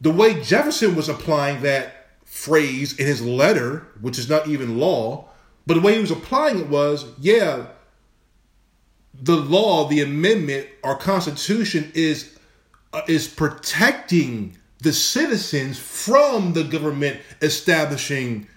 The 0.00 0.10
way 0.10 0.42
Jefferson 0.42 0.96
was 0.96 1.08
applying 1.08 1.62
that 1.62 2.08
phrase 2.24 2.98
in 2.98 3.06
his 3.06 3.22
letter, 3.22 3.86
which 4.00 4.18
is 4.18 4.28
not 4.28 4.48
even 4.48 4.78
law, 4.78 5.28
but 5.66 5.74
the 5.74 5.80
way 5.80 5.94
he 5.94 6.00
was 6.00 6.10
applying 6.10 6.58
it 6.58 6.68
was, 6.68 7.06
yeah, 7.18 7.66
the 9.14 9.36
law, 9.36 9.88
the 9.88 10.00
amendment, 10.00 10.68
our 10.82 10.96
constitution 10.96 11.90
is 11.94 12.38
uh, 12.92 13.02
is 13.06 13.28
protecting 13.28 14.56
the 14.78 14.92
citizens 14.92 15.78
from 15.78 16.54
the 16.54 16.64
government 16.64 17.20
establishing 17.42 18.48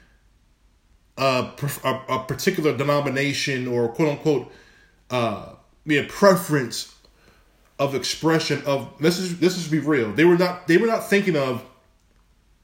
a, 1.17 1.51
a, 1.83 2.01
a 2.09 2.23
particular 2.23 2.75
denomination 2.75 3.67
or 3.67 3.89
quote 3.89 4.09
unquote 4.09 4.51
uh, 5.09 5.53
yeah, 5.85 6.05
preference 6.07 6.92
of 7.79 7.95
expression 7.95 8.61
of 8.65 8.93
this 8.99 9.17
is 9.17 9.39
this 9.39 9.57
is 9.57 9.67
be 9.67 9.79
real. 9.79 10.11
They 10.11 10.25
were 10.25 10.37
not 10.37 10.67
they 10.67 10.77
were 10.77 10.87
not 10.87 11.09
thinking 11.09 11.35
of 11.35 11.63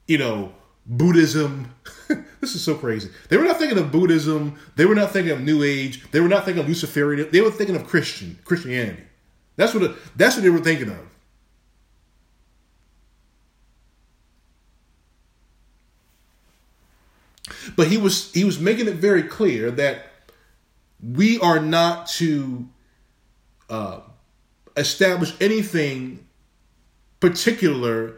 you 0.08 0.18
know 0.18 0.54
Buddhism. 0.86 1.74
this 2.40 2.56
is 2.56 2.64
so 2.64 2.76
crazy. 2.76 3.10
They 3.30 3.38
were 3.38 3.44
not 3.44 3.58
thinking 3.58 3.78
of 3.78 3.92
Buddhism. 3.92 4.60
They 4.76 4.86
were 4.86 4.96
not 4.96 5.12
thinking 5.12 5.32
of 5.32 5.42
New 5.42 5.64
Age. 5.64 6.10
They 6.12 6.20
were 6.20 6.28
not 6.28 6.46
thinking 6.46 6.64
of 6.64 6.70
Luciferian. 6.70 7.30
They 7.32 7.42
were 7.42 7.52
thinking 7.52 7.76
of 7.76 7.86
Christian 7.86 8.38
Christianity. 8.46 9.04
That's 9.56 9.74
what 9.74 9.96
that's 10.16 10.36
what 10.36 10.44
they 10.44 10.50
were 10.50 10.60
thinking 10.60 10.90
of. 10.90 11.10
But 17.76 17.88
he 17.88 17.98
was 17.98 18.32
he 18.34 18.44
was 18.44 18.60
making 18.60 18.88
it 18.88 18.96
very 18.96 19.24
clear 19.24 19.72
that 19.72 20.06
we 21.02 21.40
are 21.40 21.60
not 21.60 22.08
to 22.08 22.68
uh, 23.70 24.02
establish 24.80 25.34
anything 25.42 26.26
particular 27.20 28.16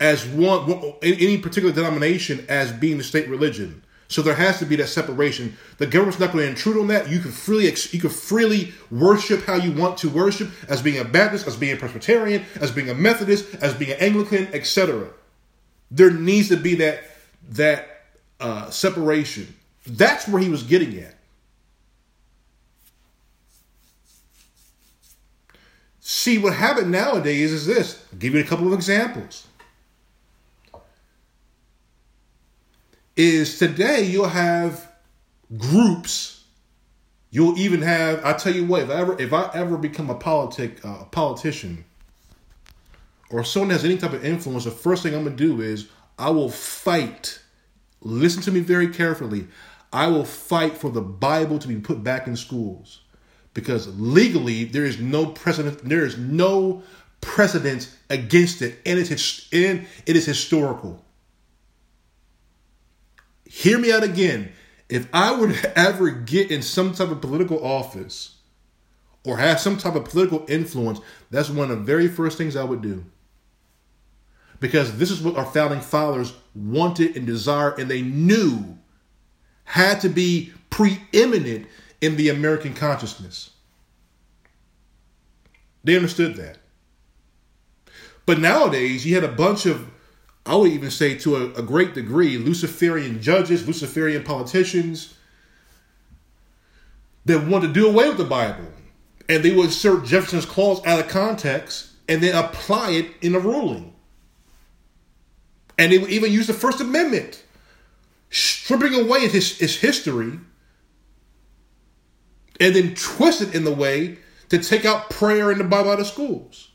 as 0.00 0.26
one 0.26 0.94
any 1.02 1.38
particular 1.38 1.74
denomination 1.74 2.44
as 2.48 2.72
being 2.72 2.98
the 2.98 3.04
state 3.04 3.28
religion. 3.28 3.82
So 4.08 4.22
there 4.22 4.34
has 4.34 4.58
to 4.58 4.66
be 4.66 4.76
that 4.76 4.88
separation. 4.88 5.56
The 5.78 5.86
government's 5.86 6.20
not 6.20 6.32
going 6.32 6.44
to 6.44 6.50
intrude 6.50 6.78
on 6.78 6.88
that. 6.88 7.08
You 7.08 7.20
can 7.20 7.32
freely 7.32 7.64
you 7.64 8.00
can 8.00 8.10
freely 8.10 8.72
worship 8.90 9.44
how 9.44 9.54
you 9.54 9.72
want 9.72 9.98
to 9.98 10.08
worship 10.08 10.50
as 10.68 10.82
being 10.82 10.98
a 10.98 11.04
Baptist, 11.04 11.46
as 11.46 11.56
being 11.56 11.74
a 11.74 11.76
Presbyterian, 11.78 12.44
as 12.60 12.70
being 12.70 12.90
a 12.90 12.94
Methodist, 12.94 13.54
as 13.56 13.74
being 13.74 13.92
an 13.92 13.98
Anglican, 13.98 14.48
etc. 14.52 15.08
There 15.90 16.10
needs 16.10 16.48
to 16.48 16.56
be 16.56 16.76
that 16.76 17.04
that 17.50 18.04
uh, 18.40 18.70
separation. 18.70 19.54
That's 19.86 20.28
where 20.28 20.40
he 20.40 20.48
was 20.48 20.62
getting 20.62 20.98
at. 20.98 21.14
See, 26.06 26.36
what 26.36 26.52
happened 26.52 26.90
nowadays 26.90 27.50
is 27.50 27.64
this. 27.64 28.04
I'll 28.12 28.18
give 28.18 28.34
you 28.34 28.40
a 28.40 28.44
couple 28.44 28.66
of 28.66 28.74
examples. 28.74 29.46
Is 33.16 33.58
today 33.58 34.04
you'll 34.04 34.28
have 34.28 34.92
groups. 35.56 36.44
You'll 37.30 37.58
even 37.58 37.80
have. 37.80 38.22
I 38.22 38.34
tell 38.34 38.52
you 38.54 38.66
what. 38.66 38.82
If 38.82 38.90
I 38.90 38.94
ever, 38.94 39.18
if 39.18 39.32
I 39.32 39.50
ever 39.54 39.78
become 39.78 40.10
a 40.10 40.14
politic, 40.14 40.84
uh, 40.84 40.98
a 41.00 41.04
politician, 41.06 41.86
or 43.30 43.42
someone 43.42 43.70
has 43.70 43.82
any 43.84 43.96
type 43.96 44.12
of 44.12 44.24
influence, 44.24 44.64
the 44.64 44.72
first 44.72 45.02
thing 45.02 45.14
I'm 45.14 45.24
gonna 45.24 45.34
do 45.36 45.62
is 45.62 45.88
I 46.18 46.28
will 46.28 46.50
fight 46.50 47.40
Listen 48.04 48.42
to 48.42 48.52
me 48.52 48.60
very 48.60 48.88
carefully. 48.88 49.46
I 49.90 50.08
will 50.08 50.26
fight 50.26 50.76
for 50.76 50.90
the 50.90 51.00
Bible 51.00 51.58
to 51.58 51.66
be 51.66 51.76
put 51.76 52.04
back 52.04 52.26
in 52.26 52.36
schools 52.36 53.00
because 53.54 53.98
legally 53.98 54.64
there 54.64 54.84
is 54.84 55.00
no 55.00 55.26
precedent. 55.26 55.78
There 55.88 56.04
is 56.04 56.18
no 56.18 56.82
precedent 57.20 57.90
against 58.10 58.60
it, 58.60 58.78
and 58.84 58.98
it's 58.98 59.48
and 59.52 59.86
it 60.06 60.16
is 60.16 60.26
historical. 60.26 61.02
Hear 63.44 63.78
me 63.78 63.92
out 63.92 64.02
again. 64.02 64.52
If 64.88 65.08
I 65.14 65.32
would 65.32 65.56
ever 65.76 66.10
get 66.10 66.50
in 66.50 66.60
some 66.60 66.92
type 66.92 67.10
of 67.10 67.20
political 67.20 67.64
office 67.64 68.36
or 69.24 69.38
have 69.38 69.58
some 69.58 69.78
type 69.78 69.94
of 69.94 70.04
political 70.04 70.44
influence, 70.48 71.00
that's 71.30 71.48
one 71.48 71.70
of 71.70 71.78
the 71.78 71.84
very 71.84 72.08
first 72.08 72.36
things 72.36 72.56
I 72.56 72.64
would 72.64 72.82
do 72.82 73.04
because 74.64 74.96
this 74.96 75.10
is 75.10 75.20
what 75.20 75.36
our 75.36 75.44
founding 75.44 75.80
fathers 75.80 76.32
wanted 76.54 77.16
and 77.16 77.26
desired, 77.26 77.78
and 77.78 77.90
they 77.90 78.00
knew 78.00 78.78
had 79.64 80.00
to 80.00 80.08
be 80.08 80.52
preeminent 80.70 81.66
in 82.04 82.16
the 82.16 82.28
American 82.28 82.74
consciousness. 82.74 83.50
They 85.82 85.96
understood 85.96 86.36
that. 86.36 86.58
But 88.26 88.38
nowadays, 88.38 89.06
you 89.06 89.14
had 89.14 89.24
a 89.24 89.28
bunch 89.28 89.64
of, 89.66 89.90
I 90.44 90.56
would 90.56 90.70
even 90.70 90.90
say 90.90 91.16
to 91.18 91.36
a, 91.36 91.52
a 91.54 91.62
great 91.62 91.94
degree, 91.94 92.36
Luciferian 92.36 93.22
judges, 93.22 93.66
Luciferian 93.66 94.22
politicians, 94.22 95.14
that 97.24 97.46
wanted 97.46 97.68
to 97.68 97.72
do 97.72 97.88
away 97.88 98.08
with 98.08 98.18
the 98.18 98.24
Bible. 98.24 98.66
And 99.28 99.42
they 99.42 99.54
would 99.54 99.66
insert 99.66 100.04
Jefferson's 100.04 100.44
clause 100.44 100.84
out 100.86 101.00
of 101.00 101.08
context 101.08 101.90
and 102.08 102.22
then 102.22 102.34
apply 102.34 102.90
it 102.90 103.06
in 103.22 103.34
a 103.34 103.38
ruling. 103.38 103.94
And 105.78 105.90
they 105.90 105.98
would 105.98 106.10
even 106.10 106.30
use 106.30 106.46
the 106.46 106.52
First 106.52 106.80
Amendment, 106.80 107.42
stripping 108.28 108.94
away 108.94 109.20
its, 109.20 109.60
its 109.62 109.76
history 109.76 110.38
and 112.60 112.74
then 112.74 112.94
twist 112.94 113.42
it 113.42 113.54
in 113.54 113.64
the 113.64 113.74
way 113.74 114.18
to 114.48 114.58
take 114.58 114.84
out 114.84 115.10
prayer 115.10 115.50
in 115.50 115.58
the 115.58 115.64
Bible 115.64 115.90
out 115.90 116.00
of 116.00 116.06
schools. 116.06 116.68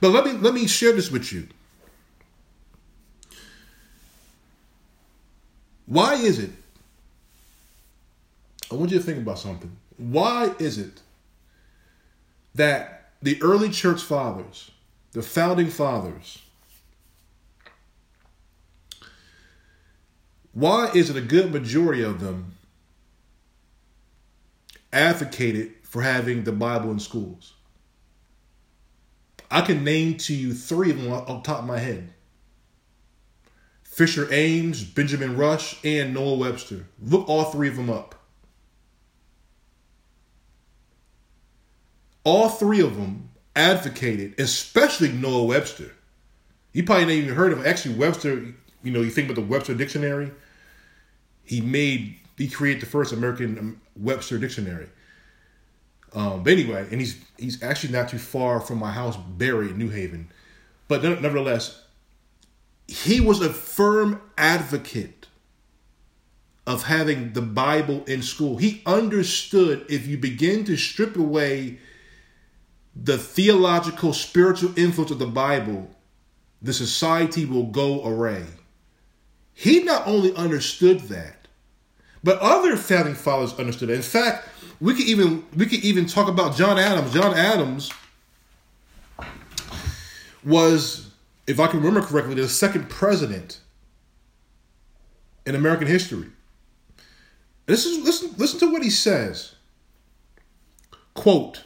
But 0.00 0.10
let 0.10 0.24
me 0.24 0.32
let 0.32 0.52
me 0.52 0.66
share 0.66 0.92
this 0.92 1.12
with 1.12 1.32
you. 1.32 1.46
Why 5.86 6.14
is 6.14 6.40
it? 6.40 6.50
I 8.70 8.74
want 8.74 8.90
you 8.90 8.98
to 8.98 9.04
think 9.04 9.18
about 9.18 9.38
something. 9.38 9.70
Why 9.96 10.52
is 10.58 10.78
it 10.78 11.00
that 12.54 13.10
the 13.22 13.40
early 13.42 13.68
church 13.68 14.02
fathers, 14.02 14.72
the 15.12 15.22
founding 15.22 15.68
fathers, 15.68 16.41
why 20.52 20.90
is 20.94 21.10
it 21.10 21.16
a 21.16 21.22
good 21.22 21.52
majority 21.52 22.02
of 22.02 22.20
them 22.20 22.54
advocated 24.92 25.72
for 25.82 26.02
having 26.02 26.44
the 26.44 26.52
Bible 26.52 26.90
in 26.90 26.98
schools? 26.98 27.54
I 29.50 29.60
can 29.60 29.84
name 29.84 30.16
to 30.18 30.34
you 30.34 30.54
three 30.54 30.90
of 30.90 31.02
them 31.02 31.12
off 31.12 31.42
top 31.42 31.60
of 31.60 31.66
my 31.66 31.78
head. 31.78 32.12
Fisher 33.82 34.26
Ames, 34.32 34.82
Benjamin 34.82 35.36
Rush, 35.36 35.78
and 35.84 36.14
Noah 36.14 36.36
Webster. 36.36 36.86
Look 37.02 37.28
all 37.28 37.44
three 37.44 37.68
of 37.68 37.76
them 37.76 37.90
up. 37.90 38.14
All 42.24 42.48
three 42.48 42.80
of 42.80 42.96
them 42.96 43.30
advocated, 43.54 44.40
especially 44.40 45.12
Noah 45.12 45.44
Webster. 45.44 45.92
You 46.72 46.84
probably 46.84 47.04
never 47.04 47.18
even 47.18 47.34
heard 47.34 47.52
of 47.52 47.58
him. 47.58 47.66
actually 47.66 47.96
Webster. 47.96 48.54
You 48.82 48.92
know, 48.92 49.00
you 49.00 49.10
think 49.10 49.30
about 49.30 49.40
the 49.40 49.46
Webster 49.46 49.74
Dictionary. 49.74 50.30
He 51.44 51.60
made, 51.60 52.16
he 52.36 52.48
created 52.48 52.82
the 52.82 52.86
first 52.86 53.12
American 53.12 53.58
um, 53.58 53.80
Webster 53.96 54.38
Dictionary. 54.38 54.88
Um, 56.14 56.42
but 56.42 56.52
anyway, 56.52 56.86
and 56.90 57.00
he's 57.00 57.18
he's 57.38 57.62
actually 57.62 57.92
not 57.92 58.08
too 58.10 58.18
far 58.18 58.60
from 58.60 58.78
my 58.78 58.92
house, 58.92 59.16
Barry 59.16 59.70
in 59.70 59.78
New 59.78 59.88
Haven. 59.88 60.28
But 60.88 61.02
nevertheless, 61.02 61.82
he 62.86 63.20
was 63.20 63.40
a 63.40 63.50
firm 63.50 64.20
advocate 64.36 65.28
of 66.66 66.84
having 66.84 67.32
the 67.32 67.42
Bible 67.42 68.04
in 68.04 68.22
school. 68.22 68.58
He 68.58 68.82
understood 68.86 69.86
if 69.88 70.06
you 70.06 70.18
begin 70.18 70.64
to 70.64 70.76
strip 70.76 71.16
away 71.16 71.78
the 72.94 73.16
theological, 73.16 74.12
spiritual 74.12 74.78
influence 74.78 75.10
of 75.10 75.18
the 75.18 75.26
Bible, 75.26 75.90
the 76.60 76.72
society 76.72 77.44
will 77.46 77.66
go 77.66 78.06
array. 78.06 78.44
He 79.54 79.82
not 79.82 80.06
only 80.06 80.34
understood 80.34 81.00
that, 81.02 81.48
but 82.24 82.38
other 82.40 82.76
founding 82.76 83.14
fathers 83.14 83.52
understood 83.58 83.90
it. 83.90 83.96
In 83.96 84.02
fact, 84.02 84.48
we 84.80 84.94
could 84.94 85.06
even 85.06 85.44
we 85.56 85.66
could 85.66 85.84
even 85.84 86.06
talk 86.06 86.28
about 86.28 86.56
John 86.56 86.78
Adams. 86.78 87.12
John 87.12 87.34
Adams 87.34 87.92
was, 90.44 91.10
if 91.46 91.60
I 91.60 91.68
can 91.68 91.80
remember 91.80 92.06
correctly, 92.06 92.34
the 92.34 92.48
second 92.48 92.88
president 92.88 93.60
in 95.46 95.54
American 95.54 95.86
history. 95.86 96.28
This 97.66 97.86
is 97.86 98.04
listen 98.04 98.34
listen 98.38 98.58
to 98.60 98.72
what 98.72 98.82
he 98.82 98.90
says. 98.90 99.54
Quote 101.14 101.62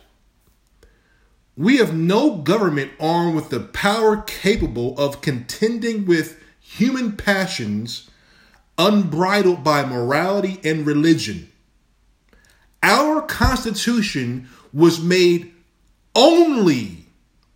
We 1.57 1.79
have 1.79 1.94
no 1.94 2.37
government 2.37 2.92
armed 3.01 3.35
with 3.35 3.51
the 3.51 3.61
power 3.61 4.18
capable 4.22 4.99
of 4.99 5.20
contending 5.20 6.05
with 6.05 6.42
human 6.66 7.16
passions 7.16 8.11
unbridled 8.79 9.64
by 9.64 9.85
morality 9.85 10.61
and 10.64 10.87
religion 10.87 11.50
our 12.87 13.20
Constitution 13.22 14.48
was 14.72 15.00
made 15.00 15.52
only 16.14 17.07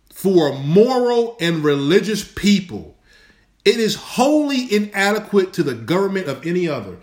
for 0.09 0.53
moral 0.57 1.37
and 1.39 1.63
religious 1.63 2.23
people. 2.23 2.97
It 3.63 3.77
is 3.77 3.95
wholly 3.95 4.73
inadequate 4.73 5.53
to 5.53 5.63
the 5.63 5.73
government 5.73 6.27
of 6.27 6.45
any 6.45 6.67
other. 6.67 6.97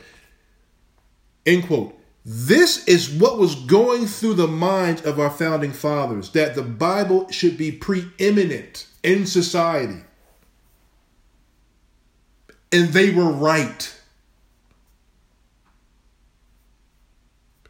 End 1.46 1.66
quote. 1.66 1.94
This 2.24 2.86
is 2.86 3.08
what 3.08 3.38
was 3.38 3.54
going 3.54 4.06
through 4.06 4.34
the 4.34 4.46
minds 4.46 5.06
of 5.06 5.18
our 5.18 5.30
founding 5.30 5.72
fathers 5.72 6.30
that 6.32 6.54
the 6.54 6.62
Bible 6.62 7.30
should 7.30 7.56
be 7.56 7.72
preeminent 7.72 8.86
in 9.02 9.24
society. 9.24 10.02
And 12.72 12.88
they 12.88 13.10
were 13.10 13.30
right. 13.30 13.94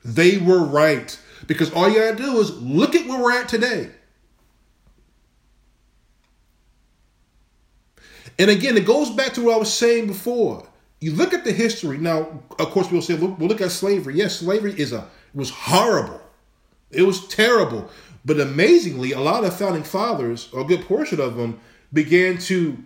They 0.05 0.39
were 0.39 0.65
right. 0.65 1.19
Because 1.47 1.73
all 1.73 1.89
you 1.89 2.01
gotta 2.01 2.17
do 2.17 2.39
is 2.41 2.61
look 2.61 2.95
at 2.95 3.07
where 3.07 3.23
we're 3.23 3.41
at 3.41 3.49
today. 3.49 3.91
And 8.39 8.51
again, 8.51 8.77
it 8.77 8.87
goes 8.87 9.11
back 9.11 9.35
to 9.35 9.45
what 9.45 9.55
I 9.55 9.59
was 9.59 9.73
saying 9.73 10.07
before. 10.07 10.67
You 11.01 11.15
look 11.15 11.33
at 11.33 11.45
the 11.45 11.53
history. 11.53 11.99
Now, 11.99 12.41
of 12.59 12.71
course, 12.71 12.91
we'll 12.91 13.03
say 13.03 13.15
we'll 13.15 13.37
look 13.39 13.61
at 13.61 13.71
slavery. 13.71 14.15
Yes, 14.15 14.37
slavery 14.37 14.79
is 14.79 14.93
a 14.93 14.99
it 14.99 15.39
was 15.39 15.51
horrible. 15.51 16.21
It 16.91 17.03
was 17.03 17.27
terrible. 17.29 17.89
But 18.25 18.41
amazingly, 18.41 19.13
a 19.13 19.21
lot 19.21 19.45
of 19.45 19.57
founding 19.57 19.83
fathers, 19.83 20.49
a 20.57 20.65
good 20.65 20.83
portion 20.83 21.21
of 21.21 21.37
them, 21.37 21.61
began 21.93 22.39
to 22.39 22.77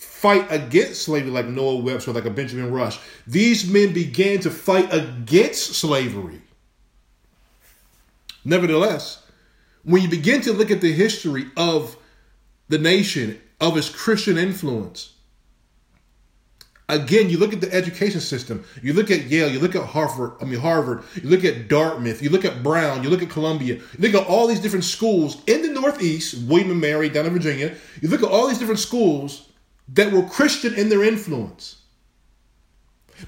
fight 0.00 0.50
against 0.50 1.02
slavery, 1.02 1.30
like 1.30 1.46
Noah 1.46 1.76
Webster, 1.76 2.12
like 2.12 2.24
a 2.24 2.30
Benjamin 2.30 2.72
Rush. 2.72 2.98
These 3.26 3.70
men 3.70 3.92
began 3.92 4.40
to 4.40 4.50
fight 4.50 4.92
against 4.92 5.74
slavery. 5.74 6.40
Nevertheless, 8.42 9.22
when 9.84 10.00
you 10.00 10.08
begin 10.08 10.40
to 10.42 10.54
look 10.54 10.70
at 10.70 10.80
the 10.80 10.92
history 10.92 11.46
of 11.54 11.98
the 12.68 12.78
nation, 12.78 13.38
of 13.60 13.76
its 13.76 13.90
Christian 13.90 14.38
influence, 14.38 15.12
again, 16.88 17.28
you 17.28 17.36
look 17.36 17.52
at 17.52 17.60
the 17.60 17.70
education 17.70 18.20
system. 18.20 18.64
You 18.82 18.94
look 18.94 19.10
at 19.10 19.24
Yale. 19.24 19.50
You 19.50 19.58
look 19.58 19.76
at 19.76 19.84
Harvard. 19.84 20.32
I 20.40 20.46
mean 20.46 20.60
Harvard. 20.60 21.02
You 21.22 21.28
look 21.28 21.44
at 21.44 21.68
Dartmouth. 21.68 22.22
You 22.22 22.30
look 22.30 22.46
at 22.46 22.62
Brown. 22.62 23.02
You 23.02 23.10
look 23.10 23.22
at 23.22 23.28
Columbia. 23.28 23.74
You 23.74 23.98
look 23.98 24.14
at 24.14 24.26
all 24.26 24.46
these 24.46 24.60
different 24.60 24.84
schools 24.84 25.42
in 25.46 25.60
the 25.60 25.78
Northeast, 25.78 26.48
William 26.48 26.70
and 26.70 26.80
Mary 26.80 27.10
down 27.10 27.26
in 27.26 27.34
Virginia. 27.34 27.74
You 28.00 28.08
look 28.08 28.22
at 28.22 28.30
all 28.30 28.48
these 28.48 28.58
different 28.58 28.80
schools 28.80 29.46
that 29.94 30.12
were 30.12 30.22
Christian 30.22 30.74
in 30.74 30.88
their 30.88 31.02
influence 31.02 31.76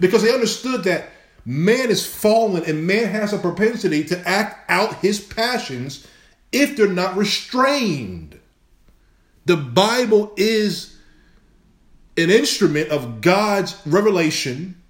because 0.00 0.22
they 0.22 0.32
understood 0.32 0.84
that 0.84 1.10
man 1.44 1.90
is 1.90 2.06
fallen 2.06 2.64
and 2.64 2.86
man 2.86 3.08
has 3.08 3.32
a 3.32 3.38
propensity 3.38 4.04
to 4.04 4.28
act 4.28 4.70
out 4.70 4.94
his 4.96 5.20
passions 5.20 6.06
if 6.52 6.76
they're 6.76 6.88
not 6.88 7.16
restrained. 7.16 8.38
The 9.44 9.56
Bible 9.56 10.32
is 10.36 10.96
an 12.16 12.30
instrument 12.30 12.90
of 12.90 13.20
God's 13.20 13.80
revelation. 13.86 14.80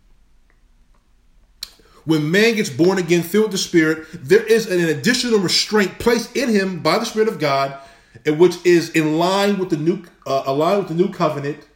When 2.04 2.30
man 2.30 2.56
gets 2.56 2.68
born 2.68 2.98
again, 2.98 3.22
filled 3.22 3.44
with 3.44 3.52
the 3.52 3.58
Spirit, 3.58 4.06
there 4.12 4.42
is 4.42 4.70
an 4.70 4.80
additional 4.80 5.38
restraint 5.38 5.98
placed 6.00 6.36
in 6.36 6.48
him 6.48 6.80
by 6.80 6.98
the 6.98 7.06
Spirit 7.06 7.28
of 7.28 7.38
God, 7.38 7.78
which 8.26 8.64
is 8.64 8.90
in 8.90 9.18
line 9.18 9.58
with 9.58 9.70
the 9.70 9.76
new, 9.76 10.04
uh, 10.26 10.42
aligned 10.46 10.78
with 10.80 10.88
the 10.88 11.02
new 11.02 11.10
covenant, 11.12 11.66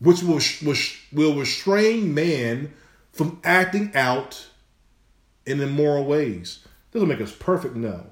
which 0.00 0.22
will, 0.22 0.40
will, 0.64 0.76
will 1.12 1.34
restrain 1.36 2.14
man 2.14 2.72
from 3.12 3.40
acting 3.44 3.90
out 3.94 4.46
in 5.46 5.60
immoral 5.60 6.04
ways. 6.04 6.66
Doesn't 6.92 7.08
make 7.08 7.20
us 7.20 7.32
perfect, 7.32 7.76
no. 7.76 8.06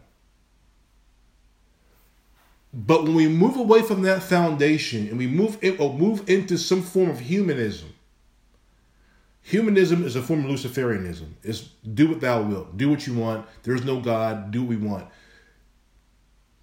But 2.73 3.05
when 3.05 3.15
we 3.15 3.29
move 3.29 3.57
away 3.57 3.83
from 3.83 4.03
that 4.03 4.23
foundation 4.23 5.09
and 5.09 5.19
we 5.19 5.27
move 5.27 5.59
in, 5.63 5.79
or 5.79 5.95
move 5.95 6.29
into 6.29 6.59
some 6.59 6.83
form 6.83 7.09
of 7.09 7.21
humanism, 7.21 7.95
humanism 9.43 10.05
is 10.05 10.17
a 10.17 10.23
form 10.23 10.45
of 10.45 10.51
Luciferianism. 10.51 11.29
It's 11.43 11.71
do 11.95 12.09
what 12.09 12.21
thou 12.21 12.43
wilt, 12.43 12.77
do 12.77 12.91
what 12.91 13.07
you 13.07 13.15
want. 13.15 13.47
There's 13.63 13.85
no 13.85 14.01
God, 14.01 14.51
do 14.51 14.63
what 14.63 14.69
we 14.69 14.77
want. 14.77 15.07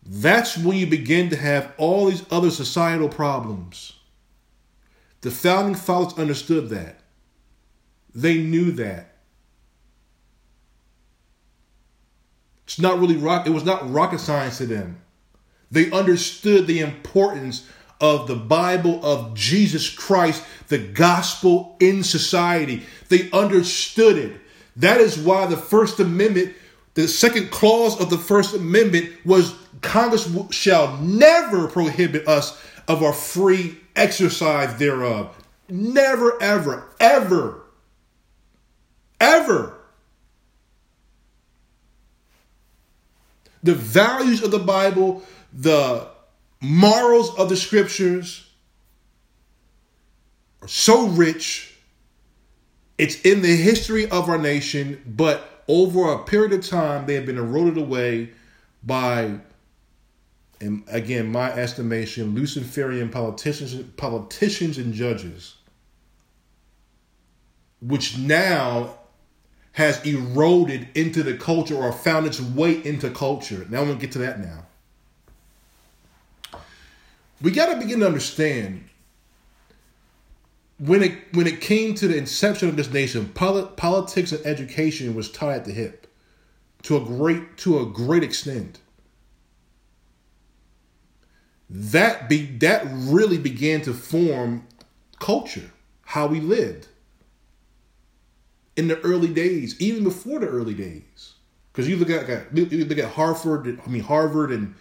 That's 0.05 0.57
when 0.57 0.77
you 0.77 0.85
begin 0.85 1.29
to 1.31 1.35
have 1.35 1.73
all 1.77 2.05
these 2.05 2.23
other 2.31 2.51
societal 2.51 3.09
problems. 3.09 3.93
The 5.21 5.31
founding 5.31 5.75
fathers 5.75 6.17
understood 6.19 6.69
that. 6.69 6.99
They 8.13 8.37
knew 8.37 8.71
that. 8.73 9.15
It's 12.65 12.79
not 12.79 12.99
really 12.99 13.17
rock, 13.17 13.47
it 13.47 13.51
was 13.51 13.65
not 13.65 13.91
rocket 13.91 14.19
science 14.19 14.57
to 14.59 14.65
them. 14.65 15.01
They 15.71 15.91
understood 15.91 16.67
the 16.67 16.79
importance 16.79 17.67
of 17.99 18.27
the 18.27 18.35
Bible 18.35 19.03
of 19.03 19.33
Jesus 19.33 19.89
Christ, 19.89 20.43
the 20.67 20.77
gospel 20.77 21.77
in 21.79 22.03
society. 22.03 22.83
They 23.09 23.31
understood 23.31 24.17
it. 24.17 24.41
That 24.75 24.99
is 24.99 25.17
why 25.17 25.45
the 25.45 25.57
First 25.57 25.99
Amendment, 25.99 26.53
the 26.95 27.07
second 27.09 27.51
clause 27.51 27.99
of 27.99 28.09
the 28.09 28.17
First 28.17 28.55
Amendment 28.55 29.13
was 29.25 29.53
Congress 29.81 30.29
shall 30.49 30.97
never 30.97 31.67
prohibit 31.67 32.27
us 32.27 32.59
of 32.87 33.03
our 33.03 33.13
free 33.13 33.77
exercise 33.95 34.77
thereof. 34.79 35.35
Never, 35.69 36.41
ever, 36.41 36.87
ever, 36.99 37.63
ever. 39.19 39.77
The 43.61 43.73
values 43.73 44.41
of 44.41 44.51
the 44.51 44.59
Bible, 44.59 45.23
the 45.51 46.07
morals 46.61 47.37
of 47.37 47.49
the 47.49 47.57
scriptures 47.57 48.49
are 50.61 50.67
so 50.69 51.07
rich. 51.07 51.75
It's 52.97 53.19
in 53.21 53.41
the 53.41 53.55
history 53.55 54.09
of 54.09 54.29
our 54.29 54.37
nation, 54.37 55.01
but 55.05 55.54
over 55.67 56.11
a 56.11 56.23
period 56.23 56.53
of 56.53 56.67
time, 56.67 57.05
they 57.05 57.15
have 57.15 57.25
been 57.25 57.37
eroded 57.37 57.77
away 57.77 58.31
by, 58.83 59.39
and 60.61 60.83
again, 60.87 61.31
my 61.31 61.51
estimation, 61.51 62.35
Luciferian 62.35 63.09
politicians, 63.09 63.75
politicians 63.97 64.77
and 64.77 64.93
judges, 64.93 65.55
which 67.81 68.17
now 68.17 68.97
has 69.73 70.03
eroded 70.05 70.87
into 70.95 71.23
the 71.23 71.35
culture 71.35 71.75
or 71.75 71.91
found 71.91 72.25
its 72.25 72.39
way 72.39 72.83
into 72.85 73.09
culture. 73.09 73.65
Now 73.69 73.81
I'm 73.81 73.87
gonna 73.87 73.99
get 73.99 74.13
to 74.13 74.19
that 74.19 74.39
now 74.39 74.65
we 77.41 77.51
got 77.51 77.73
to 77.73 77.79
begin 77.79 77.99
to 77.99 78.07
understand 78.07 78.89
when 80.77 81.03
it 81.03 81.33
when 81.33 81.47
it 81.47 81.61
came 81.61 81.95
to 81.95 82.07
the 82.07 82.17
inception 82.17 82.67
of 82.67 82.75
this 82.75 82.91
nation, 82.91 83.29
polit- 83.29 83.77
politics 83.77 84.31
and 84.31 84.45
education 84.45 85.15
was 85.15 85.31
tied 85.31 85.57
at 85.57 85.65
the 85.65 85.71
hip 85.71 86.07
to 86.83 86.97
a 86.97 86.99
great 86.99 87.57
to 87.57 87.79
a 87.79 87.85
great 87.85 88.23
extent. 88.23 88.79
That 91.69 92.29
be 92.29 92.45
that 92.57 92.85
really 92.91 93.37
began 93.37 93.81
to 93.81 93.93
form 93.93 94.67
culture, 95.19 95.71
how 96.03 96.27
we 96.27 96.39
lived 96.39 96.87
in 98.75 98.87
the 98.89 98.99
early 99.01 99.33
days, 99.33 99.79
even 99.79 100.03
before 100.03 100.39
the 100.39 100.47
early 100.47 100.73
days. 100.73 101.33
Because 101.71 101.87
you 101.89 101.95
look 101.95 102.09
at 102.09 102.55
you 102.55 102.85
look 102.85 102.97
at 102.97 103.11
Harvard, 103.11 103.79
I 103.85 103.89
mean 103.89 104.03
Harvard 104.03 104.51
and 104.51 104.75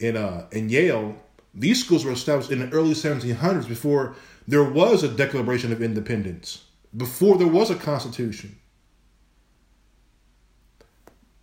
and 0.00 0.16
uh 0.16 0.44
and 0.52 0.70
Yale, 0.70 1.16
these 1.54 1.82
schools 1.82 2.04
were 2.04 2.12
established 2.12 2.50
in 2.50 2.58
the 2.58 2.70
early 2.70 2.92
1700s 2.92 3.68
before 3.68 4.16
there 4.46 4.64
was 4.64 5.02
a 5.02 5.08
Declaration 5.08 5.72
of 5.72 5.82
Independence, 5.82 6.64
before 6.96 7.36
there 7.36 7.48
was 7.48 7.70
a 7.70 7.74
Constitution. 7.74 8.58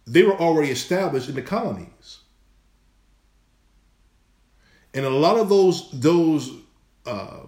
They 0.06 0.24
were 0.24 0.40
already 0.40 0.72
established 0.72 1.30
in 1.30 1.36
the 1.36 1.42
colonies. 1.42 2.20
And 4.94 5.06
a 5.06 5.10
lot 5.10 5.38
of 5.38 5.50
those 5.50 5.90
those 5.92 6.52
uh, 7.06 7.40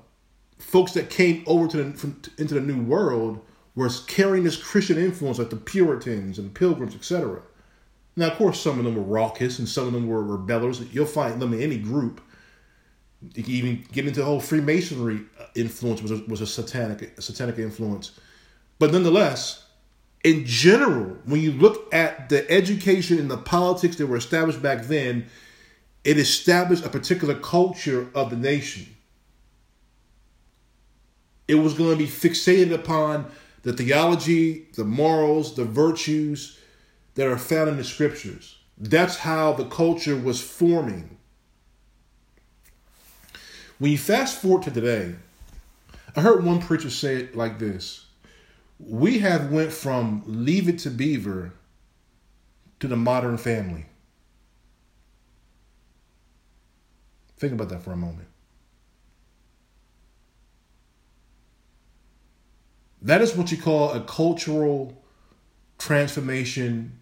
folks 0.57 0.93
that 0.93 1.09
came 1.09 1.43
over 1.45 1.67
to 1.67 1.83
the, 1.83 1.97
from, 1.97 2.21
into 2.37 2.55
the 2.55 2.61
New 2.61 2.81
World 2.83 3.39
were 3.75 3.89
carrying 4.07 4.43
this 4.43 4.57
Christian 4.57 4.97
influence, 4.97 5.37
like 5.37 5.49
the 5.49 5.57
Puritans 5.57 6.39
and 6.39 6.53
Pilgrims, 6.53 6.95
etc. 6.95 7.41
Now, 8.15 8.27
of 8.27 8.37
course, 8.37 8.59
some 8.59 8.79
of 8.79 8.85
them 8.85 8.95
were 8.95 9.01
raucous 9.01 9.59
and 9.59 9.67
some 9.67 9.87
of 9.87 9.93
them 9.93 10.07
were 10.07 10.23
rebellers. 10.23 10.81
You'll 10.93 11.05
find 11.05 11.41
them 11.41 11.53
in 11.53 11.61
any 11.61 11.77
group 11.77 12.21
even 13.35 13.85
get 13.91 14.07
into 14.07 14.19
the 14.19 14.25
whole 14.25 14.39
Freemasonry 14.39 15.21
uh, 15.39 15.45
influence 15.55 16.01
was 16.01 16.11
a, 16.11 16.23
was 16.27 16.41
a 16.41 16.47
satanic 16.47 17.17
a 17.17 17.21
satanic 17.21 17.57
influence, 17.57 18.19
but 18.79 18.91
nonetheless, 18.91 19.65
in 20.23 20.45
general, 20.45 21.17
when 21.25 21.41
you 21.41 21.51
look 21.51 21.93
at 21.93 22.29
the 22.29 22.49
education 22.49 23.19
and 23.19 23.29
the 23.29 23.37
politics 23.37 23.95
that 23.97 24.07
were 24.07 24.17
established 24.17 24.61
back 24.61 24.85
then, 24.85 25.27
it 26.03 26.17
established 26.17 26.85
a 26.85 26.89
particular 26.89 27.35
culture 27.35 28.09
of 28.15 28.29
the 28.29 28.35
nation. 28.35 28.87
It 31.47 31.55
was 31.55 31.75
going 31.75 31.91
to 31.91 31.95
be 31.95 32.09
fixated 32.09 32.73
upon 32.73 33.31
the 33.61 33.73
theology, 33.73 34.67
the 34.75 34.83
morals, 34.83 35.55
the 35.55 35.65
virtues 35.65 36.59
that 37.15 37.27
are 37.27 37.37
found 37.37 37.69
in 37.69 37.77
the 37.77 37.83
scriptures. 37.83 38.57
That's 38.77 39.17
how 39.17 39.53
the 39.53 39.65
culture 39.65 40.15
was 40.15 40.41
forming. 40.41 41.14
When 43.77 43.91
you 43.91 43.97
fast 43.97 44.41
forward 44.41 44.63
to 44.63 44.71
today, 44.71 45.15
I 46.15 46.21
heard 46.21 46.45
one 46.45 46.61
preacher 46.61 46.89
say 46.89 47.17
it 47.17 47.35
like 47.35 47.59
this: 47.59 48.05
"We 48.79 49.19
have 49.19 49.51
went 49.51 49.73
from 49.73 50.23
leave 50.25 50.69
it 50.69 50.79
to 50.79 50.89
Beaver 50.89 51.53
to 52.79 52.87
the 52.87 52.95
modern 52.95 53.37
family." 53.37 53.87
Think 57.37 57.53
about 57.53 57.69
that 57.69 57.83
for 57.83 57.91
a 57.91 57.97
moment. 57.97 58.29
That 63.01 63.21
is 63.21 63.35
what 63.35 63.51
you 63.51 63.61
call 63.61 63.91
a 63.91 64.03
cultural 64.03 65.03
transformation 65.77 66.97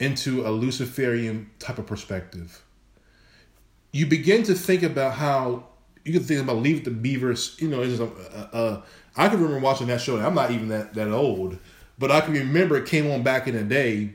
into 0.00 0.46
a 0.46 0.50
Luciferian 0.50 1.50
type 1.60 1.78
of 1.78 1.86
perspective 1.86 2.64
you 3.92 4.06
begin 4.06 4.42
to 4.44 4.54
think 4.54 4.82
about 4.82 5.14
how 5.14 5.66
you 6.04 6.12
can 6.12 6.24
think 6.24 6.40
about 6.40 6.56
Leave 6.56 6.84
the 6.84 6.90
Beavers. 6.90 7.56
You 7.60 7.68
know, 7.68 7.82
it's 7.82 8.00
a, 8.00 8.04
a, 8.04 8.58
a, 8.58 8.82
I 9.16 9.28
can 9.28 9.40
remember 9.40 9.60
watching 9.60 9.86
that 9.88 10.00
show. 10.00 10.18
I'm 10.18 10.34
not 10.34 10.50
even 10.50 10.68
that 10.68 10.94
that 10.94 11.08
old, 11.08 11.58
but 11.98 12.10
I 12.10 12.22
can 12.22 12.32
remember 12.32 12.76
it 12.76 12.86
came 12.86 13.10
on 13.10 13.22
back 13.22 13.46
in 13.46 13.54
the 13.54 13.62
day. 13.62 14.14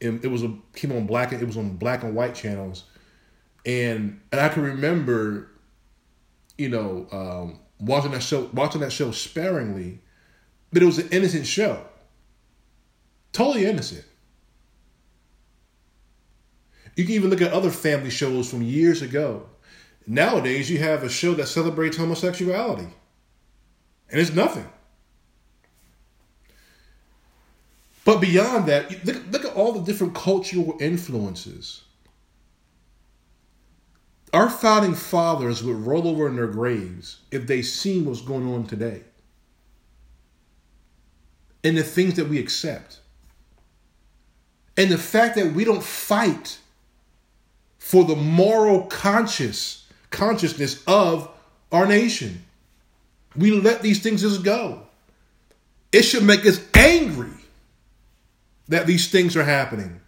And 0.00 0.22
it 0.24 0.28
was 0.28 0.42
a 0.42 0.52
came 0.74 0.92
on 0.92 1.06
black. 1.06 1.32
It 1.32 1.46
was 1.46 1.56
on 1.56 1.76
black 1.76 2.02
and 2.02 2.14
white 2.14 2.34
channels, 2.34 2.84
and 3.64 4.20
and 4.32 4.40
I 4.40 4.48
can 4.48 4.64
remember, 4.64 5.48
you 6.58 6.68
know, 6.68 7.06
um, 7.12 7.60
watching 7.80 8.10
that 8.10 8.22
show 8.22 8.50
watching 8.52 8.80
that 8.80 8.92
show 8.92 9.12
sparingly, 9.12 10.00
but 10.72 10.82
it 10.82 10.86
was 10.86 10.98
an 10.98 11.08
innocent 11.10 11.46
show. 11.46 11.84
Totally 13.32 13.64
innocent. 13.66 14.04
You 16.96 17.04
can 17.04 17.14
even 17.14 17.30
look 17.30 17.42
at 17.42 17.52
other 17.52 17.70
family 17.70 18.10
shows 18.10 18.48
from 18.48 18.62
years 18.62 19.02
ago. 19.02 19.46
Nowadays, 20.06 20.70
you 20.70 20.78
have 20.78 21.02
a 21.02 21.08
show 21.08 21.34
that 21.34 21.48
celebrates 21.48 21.96
homosexuality, 21.96 22.88
and 24.10 24.20
it's 24.20 24.34
nothing. 24.34 24.68
But 28.04 28.20
beyond 28.20 28.66
that, 28.66 29.04
look, 29.06 29.22
look 29.30 29.44
at 29.46 29.54
all 29.54 29.72
the 29.72 29.80
different 29.80 30.14
cultural 30.14 30.76
influences. 30.78 31.82
Our 34.34 34.50
founding 34.50 34.94
fathers 34.94 35.62
would 35.62 35.76
roll 35.76 36.08
over 36.08 36.26
in 36.28 36.36
their 36.36 36.48
graves 36.48 37.20
if 37.30 37.46
they 37.46 37.62
seen 37.62 38.04
what's 38.04 38.20
going 38.20 38.52
on 38.52 38.66
today 38.66 39.04
and 41.64 41.78
the 41.78 41.82
things 41.82 42.14
that 42.14 42.28
we 42.28 42.38
accept. 42.38 43.00
And 44.76 44.90
the 44.90 44.98
fact 44.98 45.36
that 45.36 45.54
we 45.54 45.64
don't 45.64 45.82
fight 45.82 46.58
for 47.84 48.02
the 48.02 48.16
moral 48.16 48.80
conscious 48.84 49.84
consciousness 50.08 50.82
of 50.86 51.28
our 51.70 51.84
nation. 51.84 52.42
We 53.36 53.50
let 53.50 53.82
these 53.82 54.02
things 54.02 54.22
just 54.22 54.42
go. 54.42 54.86
It 55.92 56.00
should 56.04 56.22
make 56.22 56.46
us 56.46 56.66
angry 56.72 57.36
that 58.68 58.86
these 58.86 59.10
things 59.10 59.36
are 59.36 59.44
happening, 59.44 60.00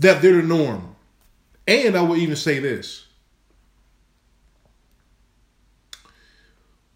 that 0.00 0.20
they're 0.20 0.36
the 0.36 0.42
norm. 0.42 0.94
And 1.66 1.96
I 1.96 2.02
will 2.02 2.18
even 2.18 2.36
say 2.36 2.58
this 2.58 3.06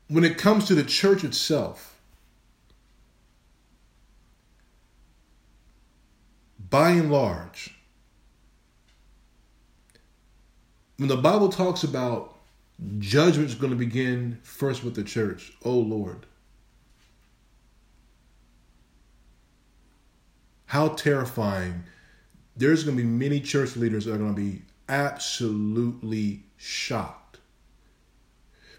when 0.08 0.24
it 0.24 0.36
comes 0.36 0.66
to 0.66 0.74
the 0.74 0.84
church 0.84 1.24
itself, 1.24 1.98
by 6.68 6.90
and 6.90 7.10
large, 7.10 7.75
when 10.96 11.08
the 11.08 11.16
Bible 11.16 11.48
talks 11.48 11.84
about 11.84 12.36
judgment 12.98 13.48
is 13.48 13.54
going 13.54 13.72
to 13.72 13.78
begin 13.78 14.38
first 14.42 14.84
with 14.84 14.94
the 14.94 15.02
church, 15.02 15.52
oh 15.64 15.78
Lord. 15.78 16.26
How 20.66 20.88
terrifying. 20.88 21.84
There's 22.56 22.84
going 22.84 22.96
to 22.96 23.02
be 23.02 23.08
many 23.08 23.40
church 23.40 23.76
leaders 23.76 24.06
that 24.06 24.14
are 24.14 24.18
going 24.18 24.34
to 24.34 24.40
be 24.40 24.62
absolutely 24.88 26.42
shocked. 26.56 27.38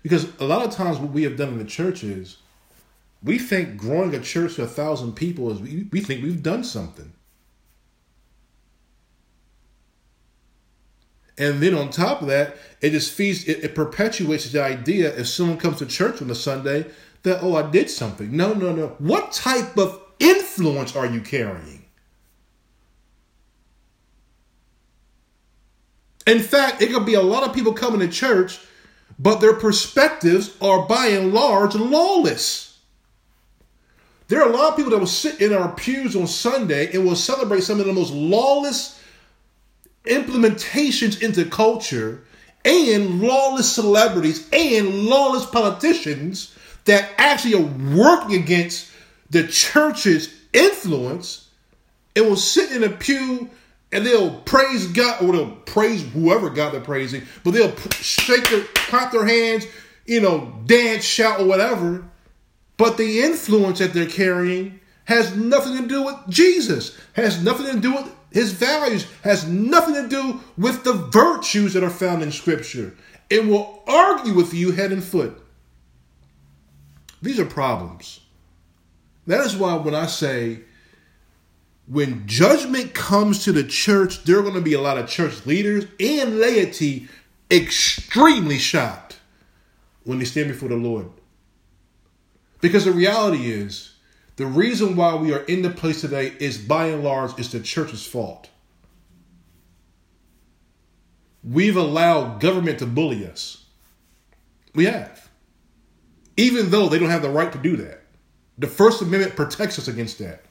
Because 0.04 0.28
a 0.40 0.46
lot 0.46 0.66
of 0.66 0.72
times, 0.72 0.98
what 0.98 1.12
we 1.12 1.24
have 1.24 1.38
done 1.38 1.50
in 1.50 1.58
the 1.58 1.66
church 1.66 2.04
is 2.04 2.38
we 3.24 3.38
think 3.38 3.78
growing 3.78 4.14
a 4.16 4.20
church 4.20 4.56
to 4.56 4.64
a 4.64 4.68
thousand 4.68 5.14
people 5.14 5.52
is 5.52 5.60
we, 5.60 5.88
we 5.92 6.02
think 6.02 6.24
we've 6.24 6.44
done 6.44 6.64
something. 6.64 7.12
And 11.38 11.62
then 11.62 11.76
on 11.76 11.90
top 11.90 12.22
of 12.22 12.28
that, 12.28 12.56
it 12.82 12.92
just 12.92 13.14
feeds, 13.14 13.48
it, 13.48 13.64
it 13.64 13.76
perpetuates 13.76 14.52
the 14.52 14.62
idea 14.62 15.16
if 15.16 15.28
someone 15.28 15.58
comes 15.58 15.78
to 15.80 15.86
church 15.86 16.22
on 16.22 16.30
a 16.32 16.36
Sunday 16.36 16.86
that, 17.24 17.40
oh, 17.42 17.56
I 17.56 17.70
did 17.70 17.90
something. 17.90 18.36
No, 18.36 18.54
no, 18.54 18.74
no. 18.74 18.96
What 18.98 19.32
type 19.32 19.78
of 19.78 20.02
influence 20.20 20.96
are 20.96 21.06
you 21.06 21.22
carrying? 21.22 21.86
In 26.26 26.40
fact, 26.40 26.82
it 26.82 26.92
could 26.92 27.06
be 27.06 27.14
a 27.14 27.22
lot 27.22 27.44
of 27.44 27.54
people 27.56 27.72
coming 27.72 28.02
to 28.02 28.08
church, 28.08 28.60
but 29.18 29.40
their 29.40 29.54
perspectives 29.54 30.58
are 30.62 30.86
by 30.88 31.08
and 31.08 31.34
large 31.34 31.76
lawless. 31.76 32.80
There 34.28 34.42
are 34.42 34.50
a 34.50 34.54
lot 34.54 34.72
of 34.72 34.76
people 34.76 34.92
that 34.92 35.00
will 35.00 35.08
sit 35.08 35.40
in 35.40 35.54
our 35.54 35.74
pews 35.74 36.16
on 36.16 36.28
Sunday 36.28 36.92
and 36.92 37.06
will 37.06 37.16
celebrate 37.16 37.62
some 37.62 37.80
of 37.80 37.86
the 37.86 37.94
most 37.94 38.12
lawless 38.12 38.97
implementations 40.08 41.22
into 41.22 41.46
culture 41.46 42.24
and 42.66 43.22
lawless 43.22 43.72
celebrities 43.72 44.48
and 44.52 45.06
lawless 45.06 45.46
politicians 45.46 46.56
that 46.86 47.10
actually 47.18 47.54
are 47.54 47.96
working 47.96 48.42
against 48.42 48.92
the 49.30 49.48
church's 49.48 50.34
influence 50.54 51.48
and 52.16 52.26
will 52.26 52.36
sit 52.36 52.72
in 52.72 52.84
a 52.84 52.90
pew 52.90 53.50
and 53.92 54.06
they'll 54.06 54.42
praise 54.42 54.88
God 54.88 55.24
or 55.24 55.34
they'll 55.34 55.56
praise 55.66 56.04
whoever 56.12 56.50
God 56.50 56.74
they're 56.74 56.82
praising, 56.82 57.24
but 57.44 57.52
they'll 57.52 57.76
shake 57.92 58.50
their, 58.50 58.64
clap 58.64 59.12
their 59.12 59.26
hands, 59.26 59.66
you 60.06 60.20
know, 60.20 60.54
dance, 60.66 61.04
shout, 61.04 61.40
or 61.40 61.46
whatever. 61.46 62.04
But 62.76 62.98
the 62.98 63.22
influence 63.22 63.80
that 63.80 63.94
they're 63.94 64.06
carrying 64.06 64.80
has 65.06 65.36
nothing 65.36 65.78
to 65.78 65.88
do 65.88 66.04
with 66.04 66.16
Jesus, 66.28 66.98
has 67.14 67.42
nothing 67.42 67.66
to 67.68 67.80
do 67.80 67.94
with 67.94 68.12
his 68.32 68.52
values, 68.52 69.08
has 69.24 69.48
nothing 69.48 69.96
to 69.96 70.08
do 70.08 70.42
with 70.58 70.84
the 70.84 70.94
virtues 70.94 71.74
that 71.74 71.84
are 71.84 71.90
found 71.90 72.22
in 72.22 72.32
Scripture. 72.32 72.96
It 73.30 73.46
will 73.46 73.84
argue 73.88 74.34
with 74.34 74.54
you 74.54 74.72
head 74.72 74.92
and 74.92 75.04
foot. 75.04 75.42
These 77.22 77.40
are 77.40 77.46
problems. 77.46 78.20
That 79.26 79.46
is 79.46 79.56
why 79.56 79.76
when 79.76 79.96
I 79.96 80.06
say 80.06 80.62
when 81.88 82.28
judgment 82.28 82.94
comes 82.94 83.44
to 83.46 83.52
the 83.52 83.64
church, 83.64 84.24
there 84.24 84.40
are 84.40 84.42
going 84.44 84.54
to 84.56 84.62
be 84.62 84.74
a 84.74 84.82
lot 84.82 84.98
of 84.98 85.10
church 85.10 85.46
leaders 85.46 85.86
and 86.00 86.38
laity 86.38 87.08
extremely 87.50 88.58
shocked 88.58 89.20
when 90.04 90.20
they 90.20 90.26
stand 90.26 90.50
before 90.50 90.70
the 90.70 90.76
Lord. 90.76 91.10
Because 92.60 92.86
the 92.86 92.92
reality 92.92 93.52
is, 93.52 93.94
the 94.38 94.46
reason 94.46 94.96
why 94.96 95.16
we 95.16 95.34
are 95.34 95.44
in 95.44 95.64
the 95.64 95.70
place 95.70 96.02
today 96.02 96.32
is 96.40 96.58
by 96.58 96.88
and 96.88 97.04
large 97.04 97.38
is 97.40 97.52
the 97.52 97.60
church's 97.60 98.06
fault. 98.06 98.50
We've 101.44 101.76
allowed 101.76 102.40
government 102.40 102.80
to 102.80 102.86
bully 102.86 103.26
us. 103.26 103.66
We 104.76 104.86
have. 104.86 105.30
Even 106.36 106.70
though 106.70 106.88
they 106.88 107.00
don't 107.00 107.10
have 107.10 107.24
the 107.24 107.30
right 107.30 107.52
to 107.52 107.58
do 107.58 107.78
that. 107.78 108.04
The 108.60 108.68
First 108.68 109.02
Amendment 109.02 109.36
protects 109.36 109.80
us 109.80 109.88
against 109.88 110.20
that. 110.20 110.44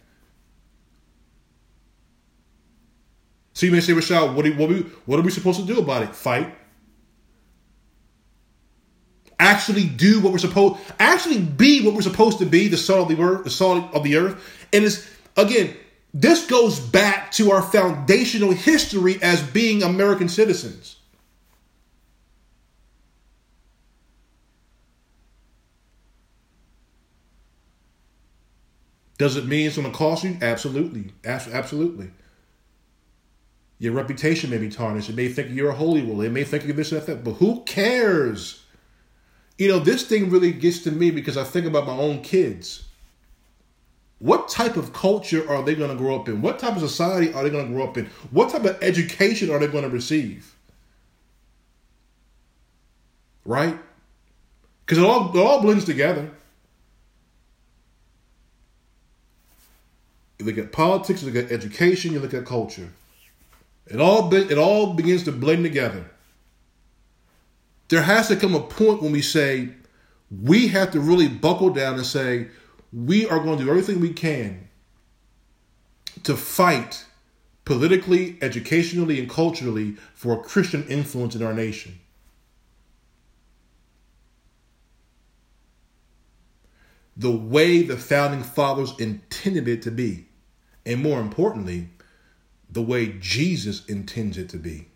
So 3.52 3.66
you 3.66 3.72
may 3.72 3.80
say, 3.80 3.92
Rashad, 3.92 4.34
what, 4.34 4.46
what, 4.56 4.68
we, 4.68 4.80
what 5.06 5.20
are 5.20 5.22
we 5.22 5.30
supposed 5.30 5.60
to 5.60 5.66
do 5.66 5.78
about 5.78 6.02
it? 6.02 6.14
Fight. 6.14 6.54
Actually 9.38 9.84
do 9.84 10.20
what 10.20 10.32
we're 10.32 10.38
supposed 10.38 10.80
actually 10.98 11.38
be 11.38 11.84
what 11.84 11.94
we're 11.94 12.00
supposed 12.00 12.38
to 12.38 12.46
be, 12.46 12.68
the 12.68 12.76
salt 12.76 13.10
of 13.10 13.16
the 13.16 13.22
earth, 13.22 13.44
the 13.44 13.50
salt 13.50 13.94
of 13.94 14.02
the 14.02 14.16
earth. 14.16 14.66
And 14.72 14.84
it's 14.84 15.08
again, 15.36 15.76
this 16.14 16.46
goes 16.46 16.80
back 16.80 17.32
to 17.32 17.50
our 17.50 17.60
foundational 17.60 18.52
history 18.52 19.18
as 19.22 19.42
being 19.42 19.82
American 19.82 20.28
citizens. 20.28 20.96
Does 29.18 29.36
it 29.36 29.46
mean 29.46 29.66
it's 29.66 29.76
going 29.76 29.90
to 29.90 29.96
cost 29.96 30.24
you? 30.24 30.36
Absolutely. 30.42 31.12
Absolutely. 31.24 32.10
Your 33.78 33.92
reputation 33.92 34.50
may 34.50 34.58
be 34.58 34.70
tarnished. 34.70 35.08
It 35.08 35.16
may 35.16 35.28
think 35.28 35.50
you're 35.50 35.70
a 35.70 35.74
holy 35.74 36.02
will. 36.02 36.20
It 36.22 36.32
may 36.32 36.44
think 36.44 36.64
you're 36.64 36.74
this 36.74 36.92
and 36.92 37.02
that. 37.02 37.24
But 37.24 37.32
who 37.32 37.62
cares? 37.64 38.62
You 39.58 39.68
know, 39.68 39.78
this 39.78 40.04
thing 40.04 40.30
really 40.30 40.52
gets 40.52 40.80
to 40.80 40.90
me 40.90 41.10
because 41.10 41.36
I 41.36 41.44
think 41.44 41.66
about 41.66 41.86
my 41.86 41.96
own 41.96 42.22
kids. 42.22 42.84
What 44.18 44.48
type 44.48 44.76
of 44.76 44.92
culture 44.92 45.48
are 45.50 45.62
they 45.62 45.74
going 45.74 45.90
to 45.90 45.96
grow 45.96 46.16
up 46.18 46.28
in? 46.28 46.40
What 46.42 46.58
type 46.58 46.74
of 46.74 46.80
society 46.80 47.32
are 47.32 47.42
they 47.42 47.50
going 47.50 47.66
to 47.66 47.72
grow 47.72 47.84
up 47.84 47.98
in? 47.98 48.06
What 48.30 48.50
type 48.50 48.64
of 48.64 48.82
education 48.82 49.50
are 49.50 49.58
they 49.58 49.66
going 49.66 49.84
to 49.84 49.90
receive? 49.90 50.54
Right? 53.44 53.78
Because 54.84 54.98
it 54.98 55.04
all, 55.04 55.36
it 55.36 55.38
all 55.38 55.60
blends 55.60 55.84
together. 55.84 56.30
You 60.38 60.46
look 60.46 60.58
at 60.58 60.72
politics, 60.72 61.22
you 61.22 61.30
look 61.30 61.44
at 61.44 61.52
education, 61.52 62.12
you 62.12 62.20
look 62.20 62.34
at 62.34 62.44
culture. 62.44 62.90
It 63.86 64.00
all 64.00 64.32
it 64.34 64.58
all 64.58 64.94
begins 64.94 65.24
to 65.24 65.32
blend 65.32 65.64
together. 65.64 66.10
There 67.88 68.02
has 68.02 68.28
to 68.28 68.36
come 68.36 68.54
a 68.54 68.60
point 68.60 69.02
when 69.02 69.12
we 69.12 69.22
say 69.22 69.70
we 70.30 70.68
have 70.68 70.90
to 70.92 71.00
really 71.00 71.28
buckle 71.28 71.70
down 71.70 71.94
and 71.94 72.06
say 72.06 72.48
we 72.92 73.26
are 73.28 73.38
going 73.38 73.58
to 73.58 73.64
do 73.64 73.70
everything 73.70 74.00
we 74.00 74.12
can 74.12 74.68
to 76.24 76.36
fight 76.36 77.04
politically, 77.64 78.38
educationally, 78.40 79.20
and 79.20 79.28
culturally 79.28 79.96
for 80.14 80.34
a 80.34 80.42
Christian 80.42 80.84
influence 80.88 81.34
in 81.34 81.42
our 81.42 81.54
nation. 81.54 81.98
The 87.16 87.30
way 87.30 87.82
the 87.82 87.96
founding 87.96 88.42
fathers 88.42 88.92
intended 88.98 89.68
it 89.68 89.82
to 89.82 89.90
be. 89.90 90.26
And 90.84 91.02
more 91.02 91.20
importantly, 91.20 91.88
the 92.70 92.82
way 92.82 93.14
Jesus 93.18 93.84
intends 93.86 94.38
it 94.38 94.48
to 94.50 94.58
be. 94.58 94.88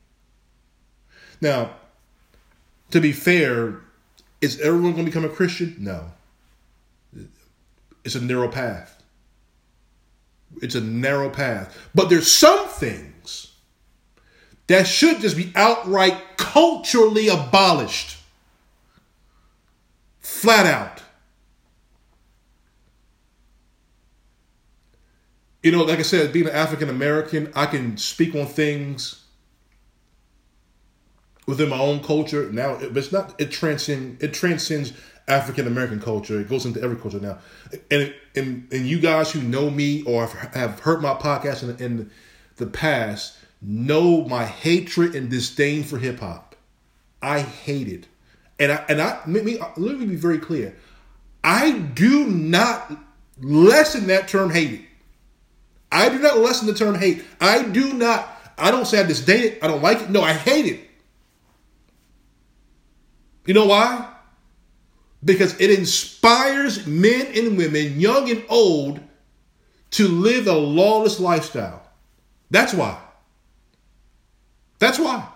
Now, 1.40 1.76
to 2.90 3.00
be 3.00 3.12
fair, 3.12 3.80
is 4.40 4.60
everyone 4.60 4.92
going 4.92 5.04
to 5.04 5.10
become 5.10 5.24
a 5.24 5.28
Christian? 5.28 5.76
No. 5.78 6.12
It's 8.04 8.14
a 8.14 8.20
narrow 8.20 8.48
path. 8.48 9.02
It's 10.62 10.74
a 10.74 10.80
narrow 10.80 11.30
path. 11.30 11.76
But 11.94 12.08
there's 12.08 12.30
some 12.30 12.66
things 12.68 13.52
that 14.66 14.86
should 14.86 15.20
just 15.20 15.36
be 15.36 15.52
outright 15.54 16.16
culturally 16.36 17.28
abolished. 17.28 18.18
Flat 20.20 20.66
out. 20.66 21.02
you 25.62 25.72
know, 25.72 25.84
like 25.84 25.98
I 25.98 26.02
said, 26.02 26.32
being 26.32 26.46
an 26.46 26.54
African 26.54 26.88
American, 26.88 27.52
I 27.54 27.66
can 27.66 27.96
speak 27.96 28.34
on 28.34 28.46
things 28.46 29.19
within 31.50 31.68
my 31.68 31.78
own 31.78 32.02
culture. 32.02 32.50
Now, 32.50 32.76
but 32.76 32.96
it's 32.96 33.12
not. 33.12 33.38
It 33.38 33.50
transcends. 33.50 34.22
It 34.22 34.32
transcends 34.32 34.92
African 35.28 35.66
American 35.66 36.00
culture. 36.00 36.40
It 36.40 36.48
goes 36.48 36.64
into 36.64 36.82
every 36.82 36.96
culture 36.96 37.20
now. 37.20 37.38
And 37.90 38.14
and 38.34 38.68
and 38.72 38.86
you 38.86 38.98
guys 38.98 39.30
who 39.30 39.42
know 39.42 39.70
me 39.70 40.02
or 40.04 40.26
have 40.26 40.80
heard 40.80 41.02
my 41.02 41.14
podcast 41.14 41.62
in, 41.62 41.84
in 41.84 42.10
the 42.56 42.66
past 42.66 43.36
know 43.60 44.24
my 44.24 44.46
hatred 44.46 45.14
and 45.14 45.28
disdain 45.28 45.82
for 45.82 45.98
hip 45.98 46.20
hop. 46.20 46.56
I 47.20 47.40
hate 47.40 47.88
it, 47.88 48.06
and 48.58 48.72
I 48.72 48.84
and 48.88 49.02
I 49.02 49.20
let 49.26 49.44
me 49.44 49.58
let 49.76 49.98
me 49.98 50.06
be 50.06 50.16
very 50.16 50.38
clear. 50.38 50.74
I 51.44 51.72
do 51.72 52.26
not 52.26 52.92
lessen 53.38 54.06
that 54.08 54.28
term 54.28 54.50
hate. 54.50 54.86
I 55.92 56.08
do 56.08 56.18
not 56.18 56.38
lessen 56.38 56.66
the 56.66 56.74
term 56.74 56.94
hate. 56.94 57.24
I 57.40 57.62
do 57.62 57.92
not, 57.92 58.28
I 58.56 58.70
don't 58.70 58.86
say 58.86 59.00
I 59.00 59.02
disdain 59.02 59.44
it. 59.44 59.58
I 59.62 59.66
don't 59.66 59.82
like 59.82 60.00
it. 60.02 60.10
No, 60.10 60.22
I 60.22 60.32
hate 60.32 60.66
it. 60.66 60.89
You 63.50 63.54
know 63.54 63.66
why? 63.66 64.08
Because 65.24 65.60
it 65.60 65.76
inspires 65.76 66.86
men 66.86 67.26
and 67.34 67.58
women, 67.58 67.98
young 67.98 68.30
and 68.30 68.44
old, 68.48 69.00
to 69.90 70.06
live 70.06 70.46
a 70.46 70.52
lawless 70.52 71.18
lifestyle. 71.18 71.82
That's 72.52 72.72
why. 72.72 72.96
That's 74.78 75.00
why. 75.00 75.26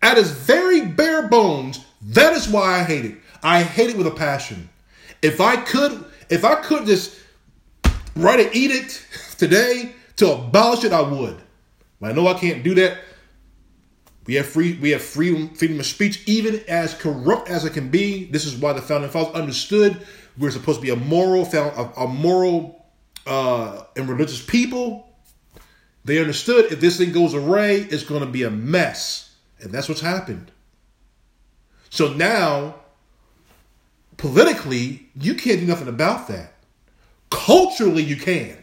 At 0.00 0.16
its 0.16 0.30
very 0.30 0.82
bare 0.82 1.26
bones, 1.26 1.84
that 2.02 2.34
is 2.34 2.46
why 2.46 2.78
I 2.78 2.84
hate 2.84 3.04
it. 3.04 3.16
I 3.42 3.64
hate 3.64 3.90
it 3.90 3.98
with 3.98 4.06
a 4.06 4.12
passion. 4.12 4.68
If 5.22 5.40
I 5.40 5.56
could, 5.56 6.04
if 6.30 6.44
I 6.44 6.54
could 6.54 6.86
just 6.86 7.18
write 8.14 8.38
an 8.38 8.50
edict 8.52 9.04
today 9.38 9.90
to 10.18 10.34
abolish 10.34 10.84
it, 10.84 10.92
I 10.92 11.00
would. 11.00 11.42
But 12.00 12.10
I 12.10 12.12
know 12.12 12.28
I 12.28 12.34
can't 12.34 12.62
do 12.62 12.76
that. 12.76 12.98
We 14.26 14.34
have 14.34 14.46
free 14.46 14.78
we 14.80 14.90
have 14.90 15.02
freedom 15.02 15.54
freedom 15.54 15.80
of 15.80 15.86
speech, 15.86 16.22
even 16.26 16.62
as 16.68 16.94
corrupt 16.94 17.48
as 17.48 17.64
it 17.64 17.72
can 17.72 17.88
be. 17.88 18.26
This 18.26 18.44
is 18.44 18.56
why 18.56 18.72
the 18.72 18.82
founding 18.82 19.10
fathers 19.10 19.34
understood 19.34 20.06
we're 20.38 20.50
supposed 20.50 20.80
to 20.80 20.82
be 20.82 20.90
a 20.90 20.96
moral 20.96 21.44
a, 21.52 21.92
a 21.96 22.06
moral 22.06 22.86
uh, 23.26 23.84
and 23.96 24.08
religious 24.08 24.44
people. 24.44 25.08
They 26.04 26.18
understood 26.18 26.72
if 26.72 26.80
this 26.80 26.98
thing 26.98 27.12
goes 27.12 27.34
away, 27.34 27.78
it's 27.78 28.04
going 28.04 28.22
to 28.22 28.26
be 28.26 28.42
a 28.42 28.50
mess. 28.50 29.34
And 29.60 29.70
that's 29.70 29.88
what's 29.88 30.00
happened. 30.00 30.50
So 31.90 32.12
now, 32.14 32.76
politically, 34.16 35.08
you 35.14 35.34
can't 35.34 35.60
do 35.60 35.66
nothing 35.66 35.88
about 35.88 36.26
that. 36.28 36.54
Culturally, 37.30 38.02
you 38.02 38.16
can. 38.16 38.56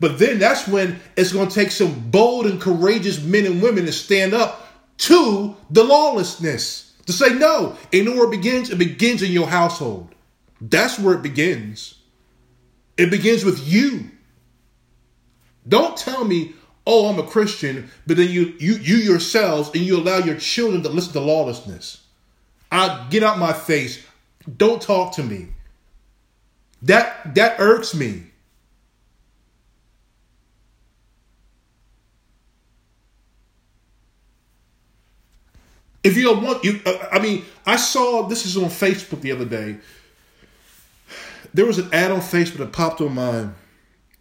But 0.00 0.18
then 0.18 0.38
that's 0.38 0.66
when 0.66 1.00
it's 1.16 1.32
going 1.32 1.48
to 1.48 1.54
take 1.54 1.70
some 1.70 2.10
bold 2.10 2.46
and 2.46 2.60
courageous 2.60 3.22
men 3.22 3.46
and 3.46 3.62
women 3.62 3.86
to 3.86 3.92
stand 3.92 4.34
up 4.34 4.67
to 4.98 5.56
the 5.70 5.84
lawlessness. 5.84 6.94
To 7.06 7.12
say 7.12 7.34
no. 7.34 7.76
And 7.92 7.92
you 7.92 8.04
know 8.04 8.16
where 8.16 8.28
it 8.28 8.30
begins? 8.30 8.70
It 8.70 8.78
begins 8.78 9.22
in 9.22 9.32
your 9.32 9.46
household. 9.46 10.14
That's 10.60 10.98
where 10.98 11.14
it 11.14 11.22
begins. 11.22 11.94
It 12.96 13.10
begins 13.10 13.44
with 13.44 13.66
you. 13.66 14.10
Don't 15.66 15.96
tell 15.96 16.24
me, 16.24 16.54
oh, 16.86 17.08
I'm 17.08 17.18
a 17.18 17.26
Christian, 17.26 17.90
but 18.06 18.16
then 18.16 18.28
you 18.28 18.54
you 18.58 18.74
you 18.74 18.96
yourselves 18.96 19.70
and 19.74 19.82
you 19.82 19.98
allow 19.98 20.18
your 20.18 20.36
children 20.36 20.82
to 20.82 20.88
listen 20.88 21.12
to 21.12 21.20
lawlessness. 21.20 22.02
I 22.72 23.06
get 23.10 23.22
out 23.22 23.38
my 23.38 23.52
face. 23.52 24.04
Don't 24.56 24.82
talk 24.82 25.14
to 25.14 25.22
me. 25.22 25.48
That 26.82 27.34
that 27.34 27.56
irks 27.60 27.94
me. 27.94 28.27
If 36.08 36.16
you 36.16 36.22
don't 36.22 36.42
want 36.42 36.64
you, 36.64 36.80
I 37.12 37.18
mean, 37.18 37.44
I 37.66 37.76
saw 37.76 38.22
this 38.22 38.46
is 38.46 38.56
on 38.56 38.70
Facebook 38.70 39.20
the 39.20 39.30
other 39.30 39.44
day. 39.44 39.76
There 41.52 41.66
was 41.66 41.78
an 41.78 41.92
ad 41.92 42.10
on 42.10 42.20
Facebook 42.20 42.56
that 42.56 42.72
popped 42.72 43.02
on 43.02 43.14
my 43.14 43.48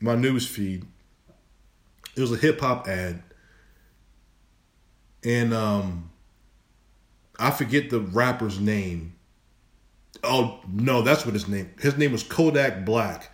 my 0.02 0.16
news 0.16 0.46
feed. 0.46 0.86
It 2.14 2.20
was 2.20 2.34
a 2.34 2.36
hip 2.36 2.60
hop 2.60 2.90
ad, 2.90 3.24
and 5.24 5.54
um, 5.54 6.10
I 7.40 7.52
forget 7.52 7.90
the 7.90 8.02
rapper's 8.02 8.60
name. 8.60 9.16
Oh 10.26 10.60
no, 10.68 11.04
that's 11.04 11.26
what 11.26 11.36
his 11.36 11.48
name. 11.48 11.72
His 11.80 11.98
name 11.98 12.12
was 12.12 12.24
Kodak 12.24 12.84
Black, 12.84 13.32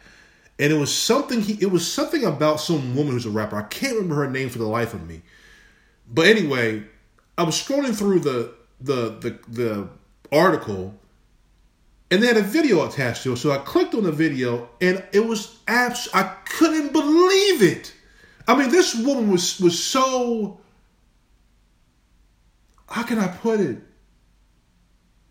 and 0.60 0.72
it 0.72 0.78
was 0.78 0.96
something. 0.96 1.42
He 1.42 1.54
it 1.60 1.72
was 1.72 1.92
something 1.92 2.24
about 2.24 2.60
some 2.60 2.96
woman 2.96 3.14
who's 3.14 3.26
a 3.26 3.32
rapper. 3.32 3.56
I 3.56 3.64
can't 3.64 3.96
remember 3.96 4.14
her 4.24 4.30
name 4.30 4.50
for 4.50 4.60
the 4.60 4.68
life 4.68 4.94
of 4.94 5.08
me. 5.08 5.24
But 6.08 6.28
anyway, 6.28 6.84
I 7.38 7.44
was 7.44 7.56
scrolling 7.56 7.96
through 7.96 8.20
the 8.20 8.54
the 8.82 9.18
the 9.20 9.40
the 9.48 9.90
article, 10.32 10.94
and 12.12 12.22
they 12.22 12.28
had 12.28 12.38
a 12.38 12.42
video 12.42 12.88
attached 12.88 13.24
to 13.24 13.34
it. 13.34 13.38
So 13.38 13.52
I 13.52 13.58
clicked 13.58 13.96
on 13.96 14.04
the 14.04 14.12
video, 14.12 14.70
and 14.82 15.04
it 15.12 15.26
was 15.26 15.58
abs. 15.68 16.10
I 16.14 16.24
couldn't 16.46 16.94
believe 16.94 17.64
it. 17.64 17.94
I 18.48 18.58
mean, 18.58 18.70
this 18.70 18.96
woman 18.96 19.32
was 19.32 19.60
was 19.60 19.82
so. 19.82 20.60
How 22.88 23.04
can 23.04 23.18
I 23.18 23.28
put 23.28 23.60
it? 23.60 23.78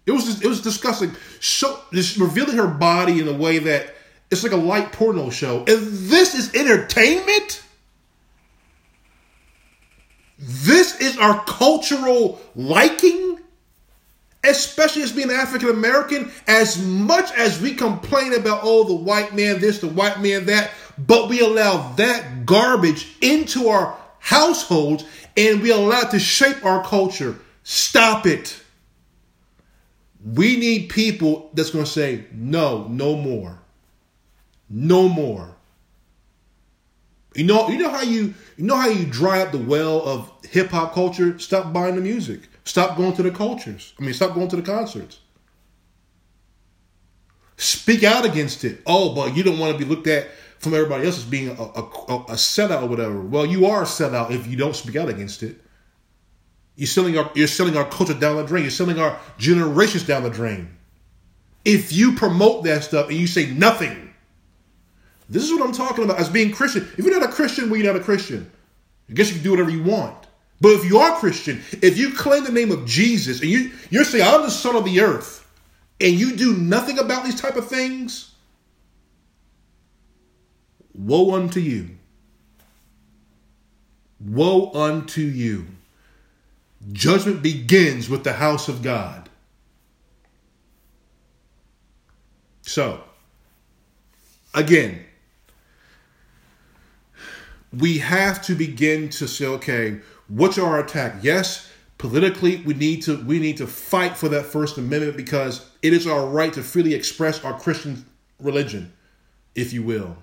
It 0.07 0.11
was 0.11 0.43
it 0.43 0.49
was 0.49 0.61
disgusting. 0.61 1.15
So 1.41 1.81
revealing 1.93 2.57
her 2.57 2.67
body 2.67 3.21
in 3.21 3.29
a 3.29 3.33
way 3.33 3.59
that 3.59 3.95
it's 4.31 4.43
like 4.43 4.53
a 4.53 4.57
light 4.57 4.93
porno 4.93 5.31
show, 5.31 5.59
and 5.59 5.69
this 5.69 6.35
is 6.35 6.55
entertainment. 6.55 7.63
This 10.45 11.01
is 11.01 11.17
our 11.19 11.43
cultural 11.45 12.41
liking, 12.57 13.39
especially 14.43 15.03
as 15.03 15.13
being 15.13 15.31
African 15.31 15.69
American. 15.69 16.33
As 16.49 16.83
much 16.83 17.31
as 17.33 17.61
we 17.61 17.75
complain 17.75 18.35
about, 18.35 18.63
oh, 18.65 18.83
the 18.83 18.95
white 18.95 19.35
man 19.37 19.61
this, 19.61 19.79
the 19.79 19.87
white 19.87 20.21
man 20.21 20.47
that, 20.47 20.73
but 20.99 21.29
we 21.29 21.41
allow 21.41 21.93
that 21.93 22.45
garbage 22.45 23.07
into 23.21 23.69
our 23.69 23.97
households 24.19 25.05
and 25.37 25.63
we 25.63 25.71
allow 25.71 26.01
it 26.01 26.11
to 26.11 26.19
shape 26.19 26.65
our 26.65 26.83
culture. 26.85 27.39
Stop 27.63 28.27
it. 28.27 28.61
We 30.25 30.57
need 30.57 30.89
people 30.89 31.51
that's 31.55 31.71
going 31.71 31.85
to 31.85 31.91
say, 31.91 32.25
no, 32.33 32.89
no 32.89 33.15
more. 33.15 33.61
No 34.69 35.09
more. 35.09 35.55
You 37.35 37.45
know, 37.45 37.69
you 37.69 37.79
know 37.79 37.91
how 37.91 38.03
you 38.03 38.35
you 38.57 38.65
know 38.65 38.77
how 38.77 38.89
you 38.89 39.07
dry 39.07 39.41
up 39.41 39.53
the 39.53 39.59
well 39.59 40.03
of 40.03 40.31
hip 40.45 40.69
hop 40.69 40.93
culture? 40.93 41.39
Stop 41.39 41.73
buying 41.73 41.95
the 41.95 42.01
music. 42.01 42.41
Stop 42.65 42.97
going 42.97 43.15
to 43.15 43.23
the 43.23 43.31
cultures. 43.31 43.95
I 43.99 44.03
mean, 44.03 44.15
stop 44.15 44.35
going 44.35 44.49
to 44.49 44.57
the 44.57 44.63
concerts. 44.63 45.21
Speak 47.57 48.03
out 48.03 48.25
against 48.25 48.65
it. 48.65 48.81
Oh, 48.87 49.15
but 49.15 49.37
you 49.37 49.43
don't 49.43 49.59
want 49.59 49.77
to 49.77 49.85
be 49.85 49.89
looked 49.89 50.07
at 50.07 50.29
from 50.59 50.75
everybody 50.75 51.07
else 51.07 51.19
as 51.19 51.25
being 51.25 51.49
a, 51.49 51.53
a, 51.53 51.83
a 51.83 52.35
sellout 52.35 52.83
or 52.83 52.87
whatever. 52.87 53.21
Well, 53.21 53.47
you 53.47 53.67
are 53.67 53.83
a 53.83 53.87
sellout 53.87 54.31
if 54.31 54.47
you 54.47 54.57
don't 54.57 54.77
speak 54.77 54.97
out 54.97 55.09
against 55.09 55.43
it. 55.43 55.61
You're 56.77 56.87
selling 56.87 57.19
our 57.19 57.31
you're 57.35 57.49
selling 57.49 57.77
our 57.77 57.89
culture 57.89 58.15
down 58.15 58.37
the 58.37 58.45
drain. 58.45 58.63
You're 58.63 58.71
selling 58.71 58.99
our 58.99 59.19
generations 59.39 60.05
down 60.05 60.23
the 60.23 60.31
drain. 60.31 60.77
If 61.65 61.93
you 61.93 62.15
promote 62.15 62.65
that 62.65 62.85
stuff 62.85 63.09
and 63.09 63.19
you 63.19 63.27
say 63.27 63.47
nothing 63.47 64.12
this 65.33 65.45
is 65.45 65.51
what 65.51 65.67
I'm 65.67 65.73
talking 65.73 66.05
about 66.05 66.19
as 66.19 66.29
being 66.29 66.53
Christian. 66.53 66.87
If 66.99 67.07
you're 67.07 67.19
not 67.19 67.27
a 67.27 67.33
Christian, 67.33 67.71
well, 67.71 67.81
you're 67.81 67.91
not 67.91 68.01
a 68.01 68.05
Christian. 68.05 68.51
I 69.09 69.15
guess 69.15 69.29
you 69.29 69.37
can 69.37 69.43
do 69.43 69.51
whatever 69.51 69.71
you 69.71 69.83
want. 69.83 70.27
But 70.61 70.73
if 70.73 70.85
you 70.85 70.99
are 70.99 71.19
Christian, 71.19 71.63
if 71.81 71.97
you 71.97 72.13
claim 72.13 72.45
the 72.45 72.53
name 72.53 72.71
of 72.71 72.85
Jesus 72.85 73.41
and 73.41 73.51
you 73.51 73.73
you're 73.89 74.05
saying 74.05 74.25
I'm 74.25 74.43
the 74.43 74.51
son 74.51 74.77
of 74.77 74.85
the 74.85 75.01
earth, 75.01 75.45
and 76.03 76.13
you 76.13 76.37
do 76.37 76.55
nothing 76.55 76.99
about 76.99 77.25
these 77.25 77.41
type 77.41 77.57
of 77.57 77.67
things, 77.67 78.35
woe 80.95 81.35
unto 81.35 81.61
you. 81.61 81.97
Woe 84.21 84.71
unto 84.73 85.23
you. 85.23 85.67
Judgment 86.93 87.43
begins 87.43 88.11
with 88.11 88.23
the 88.23 88.35
house 88.35 88.69
of 88.69 88.83
God. 88.83 89.31
So, 92.61 93.03
again, 94.55 95.05
we 97.73 97.99
have 97.99 98.43
to 98.43 98.55
begin 98.55 99.09
to 99.11 99.27
say, 99.27 99.47
okay, 99.47 100.01
what's 100.29 100.59
our 100.59 100.81
attack? 100.81 101.17
Yes, 101.23 101.71
politically, 101.99 102.57
we 102.59 102.75
need 102.75 103.03
to 103.03 103.23
we 103.25 103.39
need 103.39 103.57
to 103.59 103.67
fight 103.67 104.17
for 104.17 104.29
that 104.31 104.45
First 104.45 104.79
Amendment 104.79 105.17
because 105.17 105.71
it 105.81 105.93
is 105.93 106.07
our 106.07 106.27
right 106.27 106.53
to 106.53 106.63
freely 106.63 106.95
express 106.95 107.45
our 107.45 107.59
Christian 107.59 108.05
religion, 108.39 108.93
if 109.55 109.73
you 109.73 109.83
will. 109.83 110.17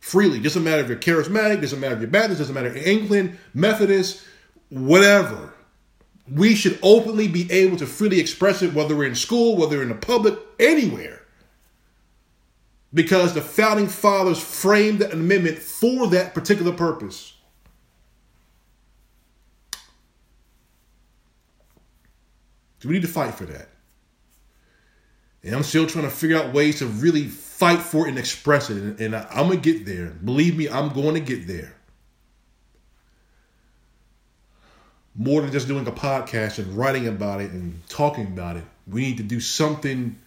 Freely. 0.00 0.40
Doesn't 0.40 0.64
matter 0.64 0.82
if 0.82 0.88
you're 0.88 0.98
charismatic, 0.98 1.60
doesn't 1.60 1.78
matter 1.78 1.94
if 1.94 2.00
you're 2.00 2.10
Baptist, 2.10 2.40
doesn't 2.40 2.54
matter 2.54 2.76
Anglican, 2.76 3.38
Methodist, 3.54 4.22
whatever. 4.68 5.54
We 6.30 6.54
should 6.54 6.78
openly 6.82 7.28
be 7.28 7.50
able 7.52 7.76
to 7.76 7.86
freely 7.86 8.18
express 8.18 8.62
it, 8.62 8.74
whether 8.74 8.96
we're 8.96 9.08
in 9.08 9.14
school, 9.14 9.56
whether 9.56 9.76
we're 9.76 9.82
in 9.82 9.88
the 9.88 9.94
public, 9.94 10.38
anywhere 10.58 11.21
because 12.94 13.34
the 13.34 13.40
founding 13.40 13.88
fathers 13.88 14.38
framed 14.38 14.98
the 15.00 15.12
amendment 15.12 15.58
for 15.58 16.08
that 16.08 16.34
particular 16.34 16.72
purpose. 16.72 17.34
So 22.80 22.88
we 22.88 22.94
need 22.94 23.02
to 23.02 23.08
fight 23.08 23.34
for 23.34 23.44
that. 23.46 23.68
And 25.44 25.54
I'm 25.54 25.62
still 25.62 25.86
trying 25.86 26.04
to 26.04 26.10
figure 26.10 26.36
out 26.36 26.52
ways 26.52 26.80
to 26.80 26.86
really 26.86 27.26
fight 27.26 27.78
for 27.78 28.06
it 28.06 28.10
and 28.10 28.18
express 28.18 28.70
it. 28.70 28.76
And, 28.76 29.00
and 29.00 29.16
I, 29.16 29.26
I'm 29.30 29.48
going 29.48 29.60
to 29.60 29.72
get 29.72 29.86
there. 29.86 30.10
Believe 30.24 30.56
me, 30.56 30.68
I'm 30.68 30.90
going 30.90 31.14
to 31.14 31.20
get 31.20 31.46
there. 31.46 31.74
More 35.14 35.42
than 35.42 35.52
just 35.52 35.68
doing 35.68 35.86
a 35.86 35.92
podcast 35.92 36.58
and 36.58 36.76
writing 36.76 37.06
about 37.06 37.40
it 37.40 37.50
and 37.50 37.80
talking 37.88 38.26
about 38.26 38.56
it. 38.56 38.64
We 38.86 39.02
need 39.02 39.16
to 39.18 39.22
do 39.22 39.40
something 39.40 40.18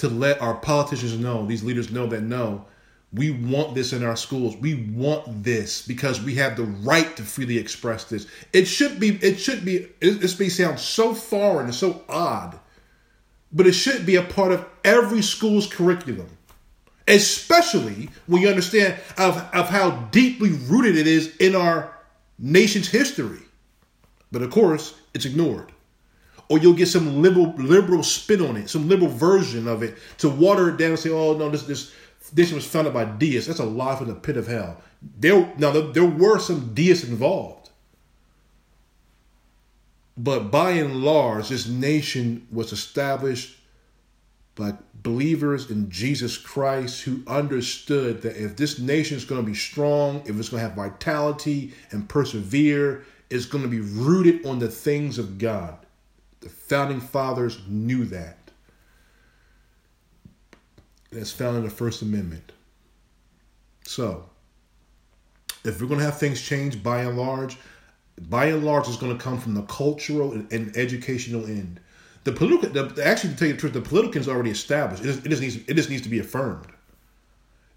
to 0.00 0.08
let 0.08 0.40
our 0.40 0.54
politicians 0.54 1.18
know, 1.18 1.46
these 1.46 1.62
leaders 1.62 1.92
know 1.92 2.06
that 2.06 2.22
no, 2.22 2.64
we 3.12 3.30
want 3.30 3.74
this 3.74 3.92
in 3.92 4.04
our 4.04 4.16
schools. 4.16 4.56
We 4.56 4.86
want 4.92 5.42
this 5.42 5.86
because 5.86 6.22
we 6.22 6.34
have 6.36 6.56
the 6.56 6.64
right 6.64 7.16
to 7.16 7.22
freely 7.22 7.58
express 7.58 8.04
this. 8.04 8.26
It 8.52 8.64
should 8.64 8.98
be, 8.98 9.16
it 9.16 9.36
should 9.36 9.64
be, 9.64 9.88
this 10.00 10.38
may 10.38 10.48
sound 10.48 10.78
so 10.78 11.12
foreign 11.12 11.66
and 11.66 11.74
so 11.74 12.02
odd, 12.08 12.58
but 13.52 13.66
it 13.66 13.72
should 13.72 14.06
be 14.06 14.16
a 14.16 14.22
part 14.22 14.52
of 14.52 14.64
every 14.84 15.22
school's 15.22 15.66
curriculum. 15.66 16.28
Especially 17.08 18.08
when 18.26 18.40
you 18.40 18.48
understand 18.48 18.96
of, 19.18 19.36
of 19.52 19.68
how 19.68 19.90
deeply 20.12 20.50
rooted 20.50 20.96
it 20.96 21.08
is 21.08 21.36
in 21.38 21.56
our 21.56 21.92
nation's 22.38 22.88
history. 22.88 23.40
But 24.30 24.42
of 24.42 24.50
course, 24.50 24.94
it's 25.12 25.24
ignored 25.24 25.72
or 26.50 26.58
you'll 26.58 26.74
get 26.74 26.88
some 26.88 27.22
liberal 27.22 27.54
liberal 27.56 28.02
spin 28.02 28.42
on 28.42 28.56
it, 28.56 28.68
some 28.68 28.88
liberal 28.88 29.08
version 29.08 29.68
of 29.68 29.82
it 29.84 29.96
to 30.18 30.28
water 30.28 30.68
it 30.68 30.76
down 30.76 30.90
and 30.90 30.98
say, 30.98 31.08
"Oh 31.08 31.34
no, 31.36 31.48
this 31.48 31.62
this 31.62 31.92
this 32.34 32.52
was 32.52 32.66
founded 32.66 32.92
by 32.92 33.04
deists." 33.04 33.46
That's 33.46 33.60
a 33.60 33.64
lie 33.64 33.96
from 33.96 34.08
the 34.08 34.14
pit 34.14 34.36
of 34.36 34.48
hell. 34.48 34.82
There 35.18 35.50
now 35.56 35.70
there 35.70 36.04
were 36.04 36.40
some 36.40 36.74
deists 36.74 37.08
involved, 37.08 37.70
but 40.18 40.50
by 40.50 40.72
and 40.72 41.02
large, 41.04 41.48
this 41.48 41.68
nation 41.68 42.48
was 42.50 42.72
established 42.72 43.56
by 44.56 44.74
believers 45.04 45.70
in 45.70 45.88
Jesus 45.88 46.36
Christ 46.36 47.02
who 47.02 47.22
understood 47.28 48.22
that 48.22 48.36
if 48.36 48.56
this 48.56 48.80
nation 48.80 49.16
is 49.16 49.24
going 49.24 49.40
to 49.40 49.46
be 49.46 49.56
strong, 49.56 50.20
if 50.26 50.36
it's 50.36 50.48
going 50.48 50.62
to 50.62 50.68
have 50.68 50.76
vitality 50.76 51.72
and 51.92 52.08
persevere, 52.08 53.04
is 53.30 53.46
going 53.46 53.62
to 53.62 53.70
be 53.70 53.80
rooted 53.80 54.44
on 54.44 54.58
the 54.58 54.68
things 54.68 55.16
of 55.16 55.38
God. 55.38 55.78
The 56.40 56.48
founding 56.48 57.00
fathers 57.00 57.58
knew 57.68 58.04
that. 58.06 58.38
That's 61.12 61.32
found 61.32 61.56
in 61.56 61.64
the 61.64 61.70
First 61.70 62.02
Amendment. 62.02 62.52
So, 63.84 64.30
if 65.64 65.80
we're 65.80 65.88
going 65.88 65.98
to 65.98 66.04
have 66.04 66.18
things 66.18 66.40
change 66.40 66.82
by 66.82 67.02
and 67.02 67.18
large, 67.18 67.58
by 68.28 68.46
and 68.46 68.64
large, 68.64 68.88
it's 68.88 68.96
going 68.96 69.16
to 69.16 69.22
come 69.22 69.38
from 69.38 69.54
the 69.54 69.62
cultural 69.62 70.32
and, 70.32 70.50
and 70.52 70.76
educational 70.76 71.44
end. 71.46 71.80
The 72.24 72.32
political, 72.32 72.70
the, 72.70 73.04
actually, 73.04 73.30
to 73.30 73.36
tell 73.36 73.48
you 73.48 73.54
the 73.54 73.60
truth, 73.60 73.72
the 73.72 73.80
political 73.80 74.20
is 74.20 74.28
already 74.28 74.50
established. 74.50 75.02
It 75.02 75.06
just, 75.06 75.26
it 75.26 75.28
just 75.30 75.42
needs, 75.42 75.56
it 75.56 75.74
just 75.74 75.90
needs 75.90 76.02
to 76.02 76.08
be 76.08 76.20
affirmed. 76.20 76.66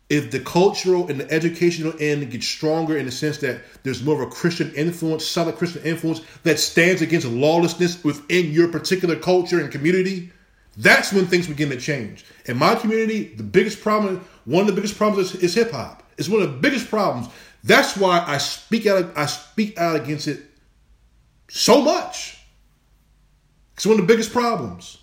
If 0.10 0.32
the 0.32 0.40
cultural 0.40 1.08
and 1.08 1.20
the 1.20 1.32
educational 1.32 1.94
end 2.00 2.30
gets 2.30 2.48
stronger 2.48 2.98
in 2.98 3.06
the 3.06 3.12
sense 3.12 3.38
that 3.40 3.62
there's 3.84 4.04
more 4.04 4.22
of 4.22 4.28
a 4.28 4.32
Christian 4.32 4.74
influence, 4.76 5.26
solid 5.26 5.56
Christian 5.56 5.82
influence 5.84 6.22
that 6.44 6.60
stands 6.60 7.02
against 7.02 7.26
lawlessness 7.28 8.04
within 8.04 8.52
your 8.52 8.68
particular 8.68 9.16
culture 9.16 9.60
and 9.60 9.72
community, 9.72 10.32
that's 10.78 11.14
when 11.14 11.26
things 11.28 11.48
begin 11.48 11.70
to 11.70 11.78
change. 11.78 12.26
In 12.46 12.58
my 12.58 12.76
community, 12.76 13.34
the 13.36 13.44
biggest 13.44 13.82
problem, 13.82 14.26
one 14.46 14.62
of 14.62 14.68
the 14.68 14.74
biggest 14.74 14.98
problems 14.98 15.34
is, 15.34 15.44
is 15.44 15.54
hip 15.54 15.72
hop. 15.72 16.04
It's 16.18 16.30
one 16.30 16.42
of 16.42 16.52
the 16.52 16.58
biggest 16.58 16.90
problems. 16.90 17.28
That's 17.64 17.96
why 17.96 18.24
I 18.26 18.38
speak 18.38 18.86
out. 18.88 19.12
I 19.16 19.26
speak 19.26 19.78
out 19.78 19.96
against 19.96 20.28
it 20.28 20.42
so 21.50 21.82
much. 21.82 22.40
It's 23.76 23.86
one 23.86 24.00
of 24.00 24.02
the 24.02 24.14
biggest 24.14 24.34
problems. 24.34 24.98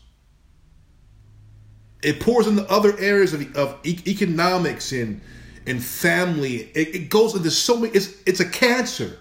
It 2.02 2.20
pours 2.20 2.46
into 2.46 2.68
other 2.70 2.98
areas 2.98 3.34
of, 3.34 3.56
of 3.56 3.78
e- 3.84 4.00
economics 4.06 4.92
and 4.92 5.20
and 5.66 5.82
family. 5.82 6.70
It, 6.74 6.94
it 6.94 7.10
goes 7.10 7.34
into 7.34 7.50
so 7.50 7.76
many. 7.76 7.94
It's 7.94 8.14
it's 8.26 8.40
a 8.40 8.48
cancer, 8.48 9.18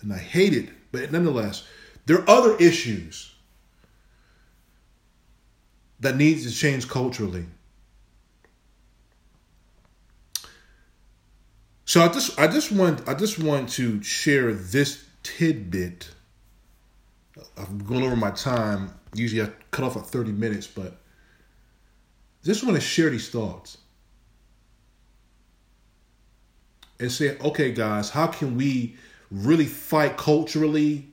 and 0.00 0.12
I 0.12 0.18
hate 0.18 0.54
it. 0.54 0.70
But 0.92 1.12
nonetheless, 1.12 1.66
there 2.06 2.18
are 2.18 2.30
other 2.30 2.56
issues 2.56 3.34
that 6.00 6.16
needs 6.16 6.44
to 6.44 6.56
change 6.56 6.88
culturally. 6.88 7.46
So 11.84 12.02
I 12.02 12.08
just 12.08 12.38
I 12.38 12.48
just 12.48 12.72
want 12.72 13.08
I 13.08 13.14
just 13.14 13.38
want 13.38 13.70
to 13.70 14.02
share 14.02 14.52
this 14.52 15.04
tidbit. 15.22 16.10
I'm 17.56 17.78
going 17.78 18.02
over 18.04 18.16
my 18.16 18.30
time. 18.30 18.92
Usually 19.14 19.42
I 19.42 19.50
cut 19.70 19.84
off 19.84 19.96
at 19.96 20.06
30 20.06 20.32
minutes, 20.32 20.66
but 20.66 20.98
just 22.44 22.64
want 22.64 22.76
to 22.76 22.80
share 22.80 23.10
these 23.10 23.28
thoughts. 23.28 23.78
And 27.00 27.12
say, 27.12 27.38
okay, 27.38 27.70
guys, 27.70 28.10
how 28.10 28.26
can 28.26 28.56
we 28.56 28.96
really 29.30 29.66
fight 29.66 30.16
culturally, 30.16 31.06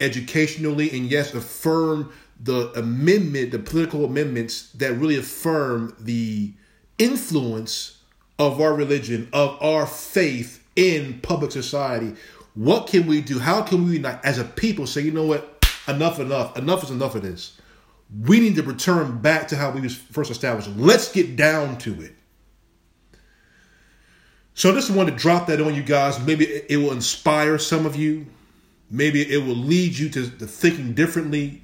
educationally, 0.00 0.90
and 0.90 1.10
yes, 1.10 1.32
affirm 1.32 2.12
the 2.40 2.72
amendment, 2.78 3.52
the 3.52 3.58
political 3.58 4.04
amendments 4.04 4.72
that 4.72 4.94
really 4.94 5.16
affirm 5.16 5.94
the 6.00 6.52
influence 6.98 7.98
of 8.38 8.60
our 8.60 8.74
religion, 8.74 9.28
of 9.32 9.62
our 9.62 9.86
faith 9.86 10.64
in 10.74 11.20
public 11.20 11.52
society. 11.52 12.14
What 12.54 12.88
can 12.88 13.06
we 13.06 13.20
do? 13.20 13.38
How 13.38 13.62
can 13.62 13.86
we, 13.86 13.98
not, 13.98 14.24
as 14.24 14.38
a 14.38 14.44
people, 14.44 14.86
say, 14.86 15.02
you 15.02 15.12
know 15.12 15.26
what, 15.26 15.51
enough, 15.88 16.18
enough, 16.18 16.56
enough 16.56 16.84
is 16.84 16.90
enough 16.90 17.14
of 17.14 17.22
this. 17.22 17.58
We 18.24 18.40
need 18.40 18.56
to 18.56 18.62
return 18.62 19.18
back 19.20 19.48
to 19.48 19.56
how 19.56 19.70
we 19.70 19.80
was 19.80 19.96
first 19.96 20.30
established. 20.30 20.68
Let's 20.76 21.10
get 21.10 21.36
down 21.36 21.78
to 21.78 22.02
it. 22.02 22.14
So 24.54 24.70
I 24.70 24.74
just 24.74 24.90
wanted 24.90 25.12
to 25.12 25.16
drop 25.16 25.46
that 25.46 25.60
on 25.60 25.74
you 25.74 25.82
guys. 25.82 26.20
Maybe 26.20 26.44
it 26.44 26.76
will 26.76 26.92
inspire 26.92 27.58
some 27.58 27.86
of 27.86 27.96
you. 27.96 28.26
Maybe 28.90 29.22
it 29.22 29.38
will 29.38 29.56
lead 29.56 29.96
you 29.96 30.10
to, 30.10 30.28
to 30.28 30.46
thinking 30.46 30.92
differently 30.92 31.62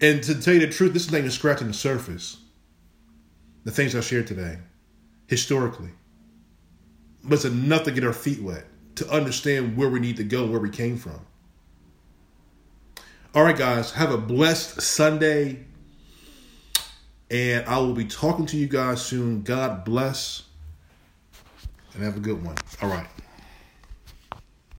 and 0.00 0.22
to 0.22 0.40
tell 0.40 0.54
you 0.54 0.60
the 0.60 0.68
truth, 0.68 0.92
this 0.92 1.08
thing 1.08 1.24
is 1.24 1.34
scratching 1.34 1.66
the 1.66 1.72
surface. 1.72 2.38
The 3.64 3.70
things 3.70 3.94
I 3.94 4.00
shared 4.00 4.26
today, 4.26 4.58
historically. 5.26 5.90
But 7.24 7.34
it's 7.34 7.44
enough 7.44 7.82
to 7.84 7.90
get 7.90 8.04
our 8.04 8.12
feet 8.12 8.40
wet, 8.40 8.64
to 8.96 9.10
understand 9.10 9.76
where 9.76 9.88
we 9.88 10.00
need 10.00 10.16
to 10.18 10.24
go, 10.24 10.46
where 10.46 10.60
we 10.60 10.70
came 10.70 10.96
from. 10.96 11.26
All 13.34 13.44
right, 13.44 13.56
guys, 13.56 13.92
have 13.92 14.10
a 14.10 14.16
blessed 14.16 14.80
Sunday. 14.80 15.66
And 17.30 17.66
I 17.66 17.76
will 17.78 17.92
be 17.92 18.06
talking 18.06 18.46
to 18.46 18.56
you 18.56 18.66
guys 18.66 19.02
soon. 19.02 19.42
God 19.42 19.84
bless. 19.84 20.44
And 21.92 22.02
have 22.02 22.16
a 22.16 22.20
good 22.20 22.42
one. 22.42 22.56
All 22.80 22.88
right. 22.88 23.06